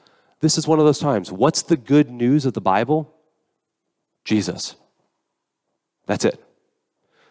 This 0.41 0.59
is 0.59 0.69
one 0.69 0.79
of 0.79 0.85
those 0.85 0.99
times. 0.99 1.33
What's 1.33 1.63
the 1.63 1.77
good 1.77 2.11
news 2.11 2.47
of 2.47 2.53
the 2.53 2.61
Bible? 2.61 3.13
Jesus. 4.25 4.77
That's 6.07 6.25
it. 6.25 6.43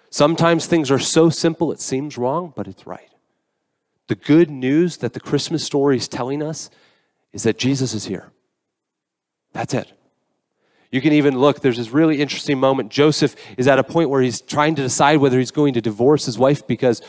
Sometimes 0.09 0.65
things 0.65 0.91
are 0.91 0.99
so 0.99 1.29
simple 1.29 1.71
it 1.71 1.79
seems 1.79 2.17
wrong, 2.17 2.53
but 2.55 2.67
it's 2.67 2.87
right. 2.87 3.09
The 4.07 4.15
good 4.15 4.49
news 4.49 4.97
that 4.97 5.13
the 5.13 5.19
Christmas 5.19 5.63
story 5.63 5.97
is 5.97 6.07
telling 6.07 6.43
us 6.43 6.69
is 7.33 7.43
that 7.43 7.57
Jesus 7.57 7.93
is 7.93 8.05
here. 8.05 8.31
That's 9.51 9.73
it. 9.73 9.91
You 10.91 11.01
can 11.01 11.13
even 11.13 11.37
look, 11.37 11.59
there's 11.59 11.77
this 11.77 11.89
really 11.89 12.21
interesting 12.21 12.59
moment. 12.59 12.91
Joseph 12.91 13.35
is 13.57 13.67
at 13.67 13.79
a 13.79 13.83
point 13.83 14.09
where 14.09 14.21
he's 14.21 14.39
trying 14.39 14.75
to 14.75 14.81
decide 14.81 15.17
whether 15.17 15.37
he's 15.37 15.51
going 15.51 15.73
to 15.73 15.81
divorce 15.81 16.25
his 16.25 16.37
wife 16.37 16.65
because 16.65 17.01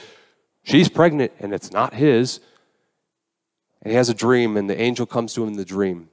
she's 0.65 0.89
pregnant 0.89 1.33
and 1.39 1.53
it's 1.53 1.71
not 1.71 1.95
his. 1.95 2.41
And 3.83 3.91
he 3.91 3.97
has 3.97 4.09
a 4.09 4.15
dream, 4.15 4.57
and 4.57 4.69
the 4.69 4.81
angel 4.81 5.07
comes 5.07 5.35
to 5.35 5.43
him 5.43 5.51
in 5.51 5.57
the 5.57 5.65
dream 5.65 6.09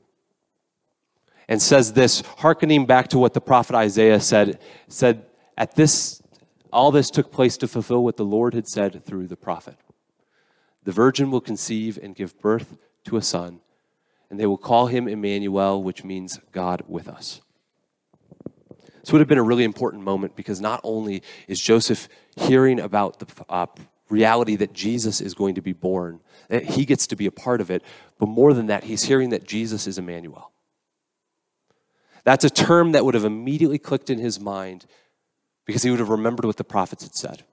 and 1.47 1.61
says 1.61 1.93
this, 1.93 2.21
hearkening 2.37 2.85
back 2.85 3.09
to 3.09 3.19
what 3.19 3.33
the 3.33 3.41
prophet 3.41 3.75
Isaiah 3.75 4.19
said, 4.19 4.59
said, 4.87 5.25
at 5.57 5.75
this, 5.75 6.21
all 6.71 6.91
this 6.91 7.09
took 7.09 7.31
place 7.31 7.57
to 7.57 7.67
fulfill 7.67 8.03
what 8.03 8.17
the 8.17 8.25
Lord 8.25 8.53
had 8.53 8.67
said 8.67 9.03
through 9.05 9.27
the 9.27 9.35
prophet. 9.35 9.75
The 10.83 10.91
virgin 10.91 11.31
will 11.31 11.41
conceive 11.41 11.99
and 12.01 12.15
give 12.15 12.39
birth 12.39 12.77
to 13.05 13.17
a 13.17 13.21
son 13.21 13.59
and 14.33 14.39
they 14.39 14.47
will 14.47 14.57
call 14.57 14.87
him 14.87 15.07
Emmanuel, 15.07 15.83
which 15.83 16.03
means 16.03 16.39
God 16.51 16.81
with 16.87 17.07
us. 17.07 17.41
This 19.01 19.11
would 19.11 19.19
have 19.19 19.27
been 19.27 19.37
a 19.37 19.43
really 19.43 19.63
important 19.63 20.01
moment 20.01 20.35
because 20.35 20.59
not 20.59 20.81
only 20.83 21.21
is 21.47 21.61
Joseph 21.61 22.09
hearing 22.35 22.79
about 22.79 23.19
the 23.19 23.27
uh, 23.47 23.67
reality 24.09 24.55
that 24.57 24.73
Jesus 24.73 25.21
is 25.21 25.33
going 25.33 25.55
to 25.55 25.61
be 25.61 25.73
born, 25.73 26.19
that 26.49 26.63
he 26.63 26.85
gets 26.85 27.07
to 27.07 27.15
be 27.15 27.25
a 27.25 27.31
part 27.31 27.61
of 27.61 27.71
it, 27.71 27.83
but 28.19 28.27
more 28.27 28.53
than 28.53 28.67
that, 28.67 28.83
he's 28.83 29.03
hearing 29.03 29.29
that 29.29 29.45
Jesus 29.45 29.87
is 29.87 29.97
Emmanuel. 29.97 30.51
That's 32.23 32.45
a 32.45 32.49
term 32.49 32.93
that 32.93 33.03
would 33.03 33.15
have 33.15 33.25
immediately 33.25 33.79
clicked 33.79 34.09
in 34.09 34.19
his 34.19 34.39
mind 34.39 34.85
because 35.65 35.83
he 35.83 35.89
would 35.89 35.99
have 35.99 36.09
remembered 36.09 36.45
what 36.45 36.57
the 36.57 36.63
prophets 36.63 37.03
had 37.03 37.15
said. 37.15 37.43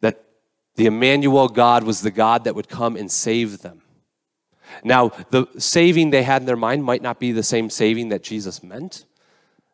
That 0.00 0.24
the 0.74 0.86
Emmanuel 0.86 1.48
God 1.48 1.84
was 1.84 2.00
the 2.00 2.10
God 2.10 2.44
that 2.44 2.54
would 2.54 2.68
come 2.68 2.96
and 2.96 3.10
save 3.10 3.62
them. 3.62 3.82
Now, 4.82 5.08
the 5.30 5.46
saving 5.58 6.10
they 6.10 6.24
had 6.24 6.42
in 6.42 6.46
their 6.46 6.56
mind 6.56 6.84
might 6.84 7.02
not 7.02 7.20
be 7.20 7.32
the 7.32 7.42
same 7.42 7.70
saving 7.70 8.08
that 8.08 8.22
Jesus 8.22 8.62
meant. 8.62 9.04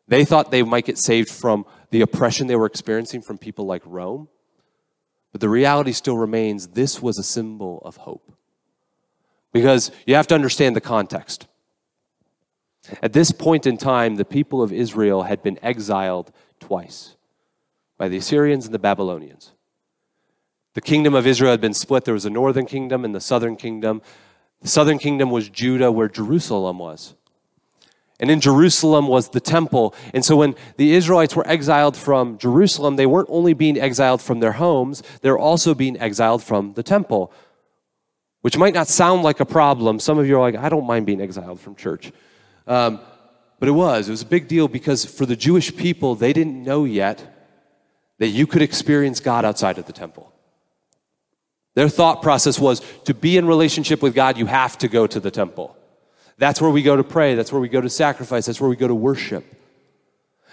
They 0.07 0.25
thought 0.25 0.51
they 0.51 0.63
might 0.63 0.85
get 0.85 0.97
saved 0.97 1.29
from 1.29 1.65
the 1.89 2.01
oppression 2.01 2.47
they 2.47 2.55
were 2.55 2.65
experiencing 2.65 3.21
from 3.21 3.37
people 3.37 3.65
like 3.65 3.81
Rome. 3.85 4.27
But 5.33 5.41
the 5.41 5.49
reality 5.49 5.91
still 5.91 6.17
remains 6.17 6.67
this 6.67 7.01
was 7.01 7.17
a 7.17 7.23
symbol 7.23 7.81
of 7.83 7.97
hope. 7.97 8.31
Because 9.51 9.91
you 10.05 10.15
have 10.15 10.27
to 10.27 10.35
understand 10.35 10.75
the 10.75 10.81
context. 10.81 11.47
At 13.01 13.13
this 13.13 13.31
point 13.31 13.65
in 13.65 13.77
time, 13.77 14.15
the 14.15 14.25
people 14.25 14.61
of 14.61 14.71
Israel 14.71 15.23
had 15.23 15.43
been 15.43 15.59
exiled 15.61 16.31
twice 16.59 17.17
by 17.97 18.07
the 18.07 18.17
Assyrians 18.17 18.65
and 18.65 18.73
the 18.73 18.79
Babylonians. 18.79 19.51
The 20.75 20.81
kingdom 20.81 21.13
of 21.13 21.27
Israel 21.27 21.51
had 21.51 21.61
been 21.61 21.73
split. 21.73 22.05
There 22.05 22.13
was 22.13 22.25
a 22.25 22.29
northern 22.29 22.65
kingdom 22.65 23.05
and 23.05 23.13
the 23.13 23.21
southern 23.21 23.55
kingdom. 23.55 24.01
The 24.61 24.67
southern 24.67 24.97
kingdom 24.97 25.29
was 25.29 25.49
Judah, 25.49 25.91
where 25.91 26.09
Jerusalem 26.09 26.79
was. 26.79 27.15
And 28.23 28.31
in 28.31 28.39
Jerusalem 28.39 29.09
was 29.09 29.27
the 29.27 29.41
temple. 29.41 29.93
And 30.13 30.23
so 30.23 30.37
when 30.37 30.55
the 30.77 30.93
Israelites 30.93 31.35
were 31.35 31.45
exiled 31.45 31.97
from 31.97 32.37
Jerusalem, 32.37 32.95
they 32.95 33.05
weren't 33.05 33.27
only 33.29 33.53
being 33.53 33.77
exiled 33.77 34.21
from 34.21 34.39
their 34.39 34.53
homes, 34.53 35.03
they 35.21 35.29
were 35.29 35.37
also 35.37 35.75
being 35.75 35.99
exiled 35.99 36.41
from 36.41 36.71
the 36.75 36.83
temple. 36.83 37.33
which 38.39 38.57
might 38.57 38.73
not 38.73 38.87
sound 38.87 39.23
like 39.23 39.41
a 39.41 39.45
problem. 39.45 39.99
Some 39.99 40.17
of 40.19 40.25
you 40.25 40.37
are 40.37 40.39
like, 40.39 40.55
I 40.55 40.69
don't 40.69 40.85
mind 40.85 41.05
being 41.05 41.19
exiled 41.19 41.59
from 41.59 41.75
church. 41.75 42.13
Um, 42.65 43.01
but 43.59 43.67
it 43.67 43.73
was. 43.73 44.07
It 44.07 44.11
was 44.11 44.21
a 44.21 44.25
big 44.37 44.47
deal 44.47 44.69
because 44.69 45.03
for 45.03 45.25
the 45.25 45.35
Jewish 45.35 45.75
people, 45.75 46.15
they 46.15 46.31
didn't 46.31 46.63
know 46.63 46.85
yet 46.85 47.17
that 48.19 48.29
you 48.29 48.47
could 48.47 48.61
experience 48.61 49.19
God 49.19 49.43
outside 49.43 49.77
of 49.77 49.85
the 49.85 49.91
temple. 49.91 50.31
Their 51.75 51.89
thought 51.89 52.21
process 52.21 52.57
was 52.57 52.81
to 53.03 53.13
be 53.13 53.35
in 53.35 53.47
relationship 53.47 54.01
with 54.01 54.15
God, 54.15 54.37
you 54.37 54.45
have 54.45 54.77
to 54.77 54.87
go 54.87 55.07
to 55.07 55.19
the 55.19 55.31
temple. 55.31 55.75
That's 56.37 56.61
where 56.61 56.71
we 56.71 56.81
go 56.81 56.95
to 56.95 57.03
pray, 57.03 57.35
that's 57.35 57.51
where 57.51 57.61
we 57.61 57.69
go 57.69 57.81
to 57.81 57.89
sacrifice, 57.89 58.45
that's 58.45 58.59
where 58.59 58.69
we 58.69 58.75
go 58.75 58.87
to 58.87 58.95
worship. 58.95 59.45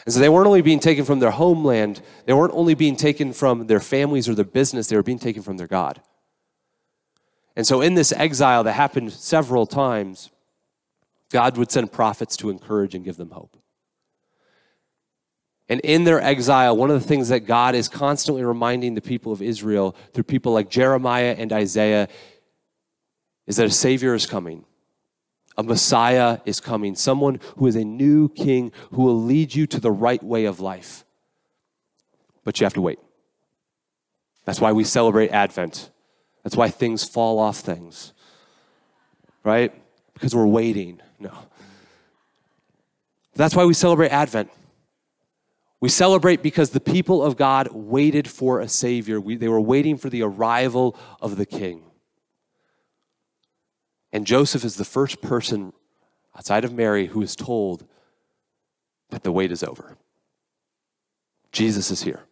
And 0.05 0.15
so 0.15 0.21
they 0.21 0.29
weren't 0.29 0.47
only 0.47 0.63
being 0.63 0.81
taken 0.81 1.05
from 1.05 1.19
their 1.19 1.31
homeland, 1.31 2.01
they 2.27 2.33
weren't 2.33 2.55
only 2.55 2.75
being 2.75 2.97
taken 2.97 3.33
from 3.33 3.67
their 3.67 3.81
families 3.81 4.29
or 4.29 4.35
their 4.35 4.45
business, 4.45 4.89
they 4.89 4.97
were 4.97 5.03
being 5.03 5.19
taken 5.19 5.43
from 5.43 5.57
their 5.57 5.67
God. 5.67 6.01
And 7.57 7.67
so 7.67 7.81
in 7.81 7.95
this 7.95 8.13
exile 8.13 8.65
that 8.65 8.73
happened 8.73 9.13
several 9.13 9.67
times, 9.67 10.31
God 11.31 11.57
would 11.57 11.71
send 11.71 11.93
prophets 11.93 12.37
to 12.39 12.51
encourage 12.51 12.95
and 12.95 13.05
give 13.05 13.17
them 13.17 13.31
hope. 13.31 13.57
And 15.69 15.81
in 15.81 16.03
their 16.03 16.21
exile, 16.21 16.77
one 16.77 16.91
of 16.91 17.01
the 17.01 17.07
things 17.07 17.29
that 17.29 17.41
God 17.41 17.77
is 17.77 17.89
constantly 17.89 18.43
reminding 18.43 18.95
the 18.95 19.01
people 19.01 19.31
of 19.31 19.41
Israel 19.41 19.95
through 20.13 20.25
people 20.25 20.53
like 20.53 20.69
Jeremiah 20.69 21.37
and 21.39 21.53
Isaiah 21.53 22.09
is 23.47 23.57
that 23.57 23.67
a 23.67 23.71
Savior 23.71 24.15
is 24.15 24.27
coming. 24.27 24.65
A 25.57 25.63
Messiah 25.63 26.39
is 26.45 26.61
coming, 26.61 26.95
someone 26.95 27.41
who 27.57 27.67
is 27.67 27.77
a 27.77 27.85
new 27.85 28.29
king 28.29 28.73
who 28.93 29.03
will 29.03 29.21
lead 29.21 29.55
you 29.55 29.67
to 29.67 29.81
the 29.81 29.91
right 29.91 30.23
way 30.23 30.45
of 30.45 30.61
life. 30.61 31.05
But 32.45 32.61
you 32.61 32.65
have 32.65 32.75
to 32.75 32.81
wait. 32.81 32.99
That's 34.45 34.61
why 34.61 34.73
we 34.73 34.85
celebrate 34.85 35.31
Advent. 35.31 35.91
That's 36.43 36.57
why 36.57 36.71
things 36.71 37.05
fall 37.05 37.39
off 37.39 37.59
things, 37.59 38.13
right? 39.45 39.73
Because 40.15 40.35
we're 40.35 40.47
waiting. 40.47 41.01
No. 41.19 41.33
That's 43.35 43.55
why 43.55 43.65
we 43.65 43.75
celebrate 43.75 44.09
Advent. 44.09 44.51
We 45.81 45.89
celebrate 45.89 46.43
because 46.43 46.71
the 46.71 46.81
people 46.81 47.23
of 47.23 47.37
God 47.37 47.69
waited 47.73 48.29
for 48.29 48.61
a 48.61 48.69
Savior. 48.69 49.21
We, 49.21 49.37
they 49.37 49.49
were 49.49 49.61
waiting 49.61 49.97
for 49.97 50.11
the 50.11 50.23
arrival 50.23 50.97
of 51.21 51.37
the 51.37 51.47
King. 51.47 51.85
And 54.13 54.27
Joseph 54.27 54.65
is 54.65 54.77
the 54.77 54.85
first 54.85 55.21
person 55.21 55.73
outside 56.37 56.65
of 56.65 56.73
Mary 56.73 57.07
who 57.07 57.23
is 57.23 57.37
told 57.37 57.87
that 59.11 59.23
the 59.23 59.33
wait 59.33 59.53
is 59.53 59.63
over. 59.63 59.97
Jesus 61.53 61.91
is 61.91 62.03
here. 62.03 62.25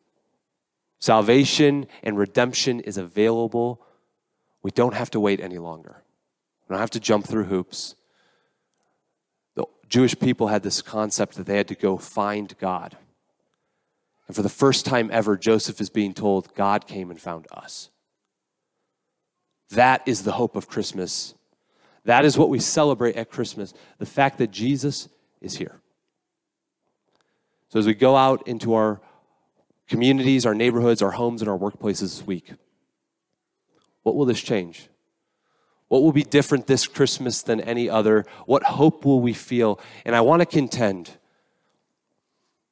Salvation 1.01 1.87
and 2.03 2.19
redemption 2.19 2.81
is 2.81 2.97
available. 2.97 3.81
We 4.63 4.71
don't 4.71 4.95
have 4.95 5.11
to 5.11 5.21
wait 5.21 5.41
any 5.41 5.59
longer. 5.59 6.03
We 6.69 6.75
don't 6.75 6.81
have 6.81 6.91
to 6.91 7.01
jump 7.01 7.27
through 7.27 7.45
hoops. 7.45 7.95
The 9.55 9.65
Jewish 9.89 10.19
people 10.19 10.49
had 10.49 10.63
this 10.63 10.83
concept 10.83 11.37
that 11.37 11.47
they 11.47 11.57
had 11.57 11.69
to 11.69 11.75
go 11.75 11.99
find 11.99 12.57
God. 12.59 12.97
And 14.27 14.37
for 14.37 14.43
the 14.43 14.49
first 14.49 14.85
time 14.85 15.09
ever, 15.13 15.37
Joseph 15.37 15.81
is 15.81 15.89
being 15.89 16.15
told, 16.15 16.55
God 16.55 16.87
came 16.87 17.11
and 17.11 17.21
found 17.21 17.47
us. 17.51 17.91
That 19.71 20.03
is 20.07 20.23
the 20.23 20.33
hope 20.33 20.57
of 20.57 20.69
Christmas. 20.69 21.35
That 22.09 22.25
is 22.25 22.39
what 22.39 22.49
we 22.49 22.59
celebrate 22.59 23.17
at 23.17 23.31
Christmas 23.31 23.75
the 23.99 24.07
fact 24.07 24.39
that 24.39 24.51
Jesus 24.51 25.11
is 25.43 25.59
here. 25.59 25.79
So 27.69 27.79
as 27.79 27.87
we 27.87 27.93
go 27.93 28.17
out 28.17 28.49
into 28.49 28.73
our 28.73 29.03
communities, 29.87 30.47
our 30.47 30.55
neighborhoods, 30.55 31.03
our 31.03 31.11
homes, 31.11 31.43
and 31.43 31.51
our 31.51 31.59
workplaces 31.59 32.01
this 32.01 32.27
week, 32.27 32.51
what 34.05 34.17
will 34.17 34.25
this 34.25 34.41
change? 34.41 34.89
What 35.89 36.03
will 36.03 36.13
be 36.13 36.23
different 36.23 36.67
this 36.67 36.87
Christmas 36.87 37.43
than 37.43 37.61
any 37.61 37.91
other? 37.91 38.25
What 38.47 38.63
hope 38.63 39.05
will 39.05 39.21
we 39.21 39.35
feel? 39.35 39.79
And 40.07 40.17
I 40.17 40.23
want 40.23 40.41
to 40.41 40.47
contend 40.47 41.11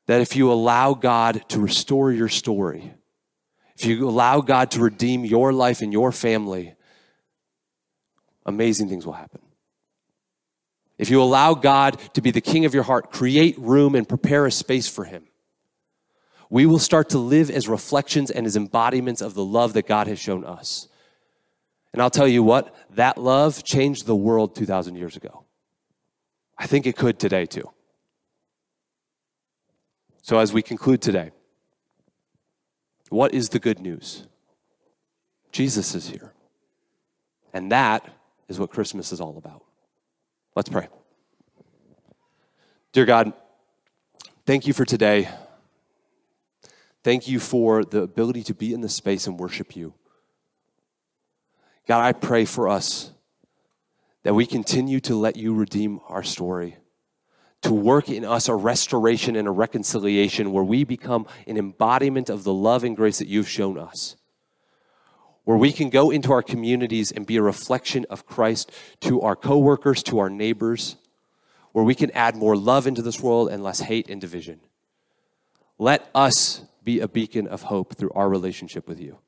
that 0.06 0.22
if 0.22 0.34
you 0.34 0.50
allow 0.50 0.94
God 0.94 1.46
to 1.50 1.60
restore 1.60 2.10
your 2.10 2.30
story, 2.30 2.94
if 3.76 3.84
you 3.84 4.08
allow 4.08 4.40
God 4.40 4.70
to 4.70 4.80
redeem 4.80 5.26
your 5.26 5.52
life 5.52 5.82
and 5.82 5.92
your 5.92 6.10
family, 6.10 6.75
amazing 8.46 8.88
things 8.88 9.04
will 9.04 9.12
happen. 9.12 9.40
If 10.98 11.10
you 11.10 11.22
allow 11.22 11.52
God 11.52 12.00
to 12.14 12.22
be 12.22 12.30
the 12.30 12.40
king 12.40 12.64
of 12.64 12.72
your 12.72 12.84
heart, 12.84 13.12
create 13.12 13.58
room 13.58 13.94
and 13.94 14.08
prepare 14.08 14.46
a 14.46 14.50
space 14.50 14.88
for 14.88 15.04
Him, 15.04 15.24
we 16.48 16.64
will 16.64 16.78
start 16.78 17.10
to 17.10 17.18
live 17.18 17.50
as 17.50 17.68
reflections 17.68 18.30
and 18.30 18.46
as 18.46 18.56
embodiments 18.56 19.20
of 19.20 19.34
the 19.34 19.44
love 19.44 19.74
that 19.74 19.86
God 19.86 20.06
has 20.06 20.18
shown 20.18 20.44
us. 20.44 20.88
And 21.92 22.00
I'll 22.00 22.10
tell 22.10 22.28
you 22.28 22.42
what, 22.42 22.74
that 22.90 23.18
love 23.18 23.64
changed 23.64 24.06
the 24.06 24.16
world 24.16 24.54
2,000 24.54 24.96
years 24.96 25.16
ago. 25.16 25.44
I 26.56 26.66
think 26.66 26.86
it 26.86 26.96
could 26.96 27.18
today 27.18 27.46
too. 27.46 27.70
So, 30.22 30.38
as 30.38 30.52
we 30.52 30.62
conclude 30.62 31.02
today, 31.02 31.30
what 33.10 33.34
is 33.34 33.50
the 33.50 33.58
good 33.58 33.78
news? 33.80 34.26
Jesus 35.52 35.94
is 35.94 36.08
here. 36.08 36.32
And 37.52 37.70
that 37.72 38.08
is 38.48 38.58
what 38.58 38.70
Christmas 38.70 39.12
is 39.12 39.20
all 39.20 39.36
about. 39.38 39.64
Let's 40.54 40.68
pray. 40.68 40.88
Dear 42.92 43.04
God, 43.04 43.32
thank 44.46 44.66
you 44.66 44.72
for 44.72 44.84
today. 44.84 45.28
Thank 47.04 47.28
you 47.28 47.38
for 47.38 47.84
the 47.84 48.02
ability 48.02 48.42
to 48.44 48.54
be 48.54 48.72
in 48.72 48.80
this 48.80 48.94
space 48.94 49.26
and 49.26 49.38
worship 49.38 49.76
you. 49.76 49.94
God, 51.86 52.02
I 52.02 52.12
pray 52.12 52.44
for 52.44 52.68
us 52.68 53.12
that 54.24 54.34
we 54.34 54.44
continue 54.44 54.98
to 55.00 55.14
let 55.14 55.36
you 55.36 55.54
redeem 55.54 56.00
our 56.08 56.24
story 56.24 56.78
to 57.62 57.74
work 57.74 58.08
in 58.08 58.24
us 58.24 58.48
a 58.48 58.54
restoration 58.54 59.36
and 59.36 59.48
a 59.48 59.50
reconciliation 59.50 60.52
where 60.52 60.64
we 60.64 60.84
become 60.84 61.26
an 61.46 61.56
embodiment 61.56 62.30
of 62.30 62.44
the 62.44 62.52
love 62.52 62.84
and 62.84 62.96
grace 62.96 63.18
that 63.18 63.28
you've 63.28 63.48
shown 63.48 63.78
us. 63.78 64.16
Where 65.46 65.56
we 65.56 65.70
can 65.72 65.90
go 65.90 66.10
into 66.10 66.32
our 66.32 66.42
communities 66.42 67.12
and 67.12 67.24
be 67.24 67.36
a 67.36 67.42
reflection 67.42 68.04
of 68.10 68.26
Christ 68.26 68.70
to 69.02 69.20
our 69.22 69.34
coworkers, 69.36 70.02
to 70.02 70.18
our 70.18 70.28
neighbors, 70.28 70.96
where 71.70 71.84
we 71.84 71.94
can 71.94 72.10
add 72.10 72.34
more 72.34 72.56
love 72.56 72.86
into 72.86 73.00
this 73.00 73.20
world 73.20 73.48
and 73.48 73.62
less 73.62 73.78
hate 73.78 74.10
and 74.10 74.20
division. 74.20 74.60
Let 75.78 76.10
us 76.14 76.62
be 76.82 76.98
a 76.98 77.06
beacon 77.06 77.46
of 77.46 77.62
hope 77.62 77.96
through 77.96 78.10
our 78.10 78.28
relationship 78.28 78.88
with 78.88 79.00
you. 79.00 79.18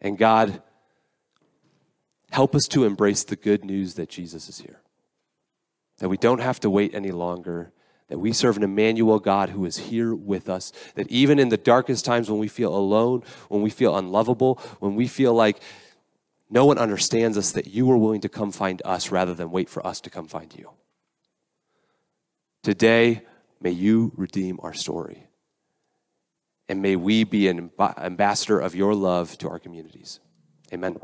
And 0.00 0.16
God, 0.16 0.62
help 2.30 2.54
us 2.54 2.64
to 2.70 2.84
embrace 2.84 3.22
the 3.22 3.36
good 3.36 3.66
news 3.66 3.94
that 3.94 4.08
Jesus 4.08 4.48
is 4.48 4.58
here 4.58 4.80
that 5.98 6.08
we 6.08 6.16
don't 6.16 6.40
have 6.40 6.58
to 6.58 6.68
wait 6.68 6.94
any 6.96 7.12
longer, 7.12 7.72
that 8.12 8.18
we 8.18 8.30
serve 8.30 8.58
an 8.58 8.62
Emmanuel 8.62 9.18
God 9.18 9.48
who 9.48 9.64
is 9.64 9.78
here 9.78 10.14
with 10.14 10.50
us, 10.50 10.70
that 10.96 11.10
even 11.10 11.38
in 11.38 11.48
the 11.48 11.56
darkest 11.56 12.04
times 12.04 12.30
when 12.30 12.38
we 12.38 12.46
feel 12.46 12.76
alone, 12.76 13.22
when 13.48 13.62
we 13.62 13.70
feel 13.70 13.96
unlovable, 13.96 14.60
when 14.80 14.94
we 14.94 15.08
feel 15.08 15.32
like 15.32 15.62
no 16.50 16.66
one 16.66 16.76
understands 16.76 17.38
us, 17.38 17.52
that 17.52 17.68
you 17.68 17.90
are 17.90 17.96
willing 17.96 18.20
to 18.20 18.28
come 18.28 18.52
find 18.52 18.82
us 18.84 19.10
rather 19.10 19.32
than 19.32 19.50
wait 19.50 19.70
for 19.70 19.86
us 19.86 19.98
to 20.02 20.10
come 20.10 20.28
find 20.28 20.54
you. 20.54 20.68
Today, 22.62 23.22
may 23.62 23.70
you 23.70 24.12
redeem 24.14 24.60
our 24.62 24.74
story. 24.74 25.24
And 26.68 26.82
may 26.82 26.96
we 26.96 27.24
be 27.24 27.48
an 27.48 27.70
ambassador 27.80 28.60
of 28.60 28.74
your 28.74 28.94
love 28.94 29.38
to 29.38 29.48
our 29.48 29.58
communities. 29.58 30.20
Amen. 30.70 30.98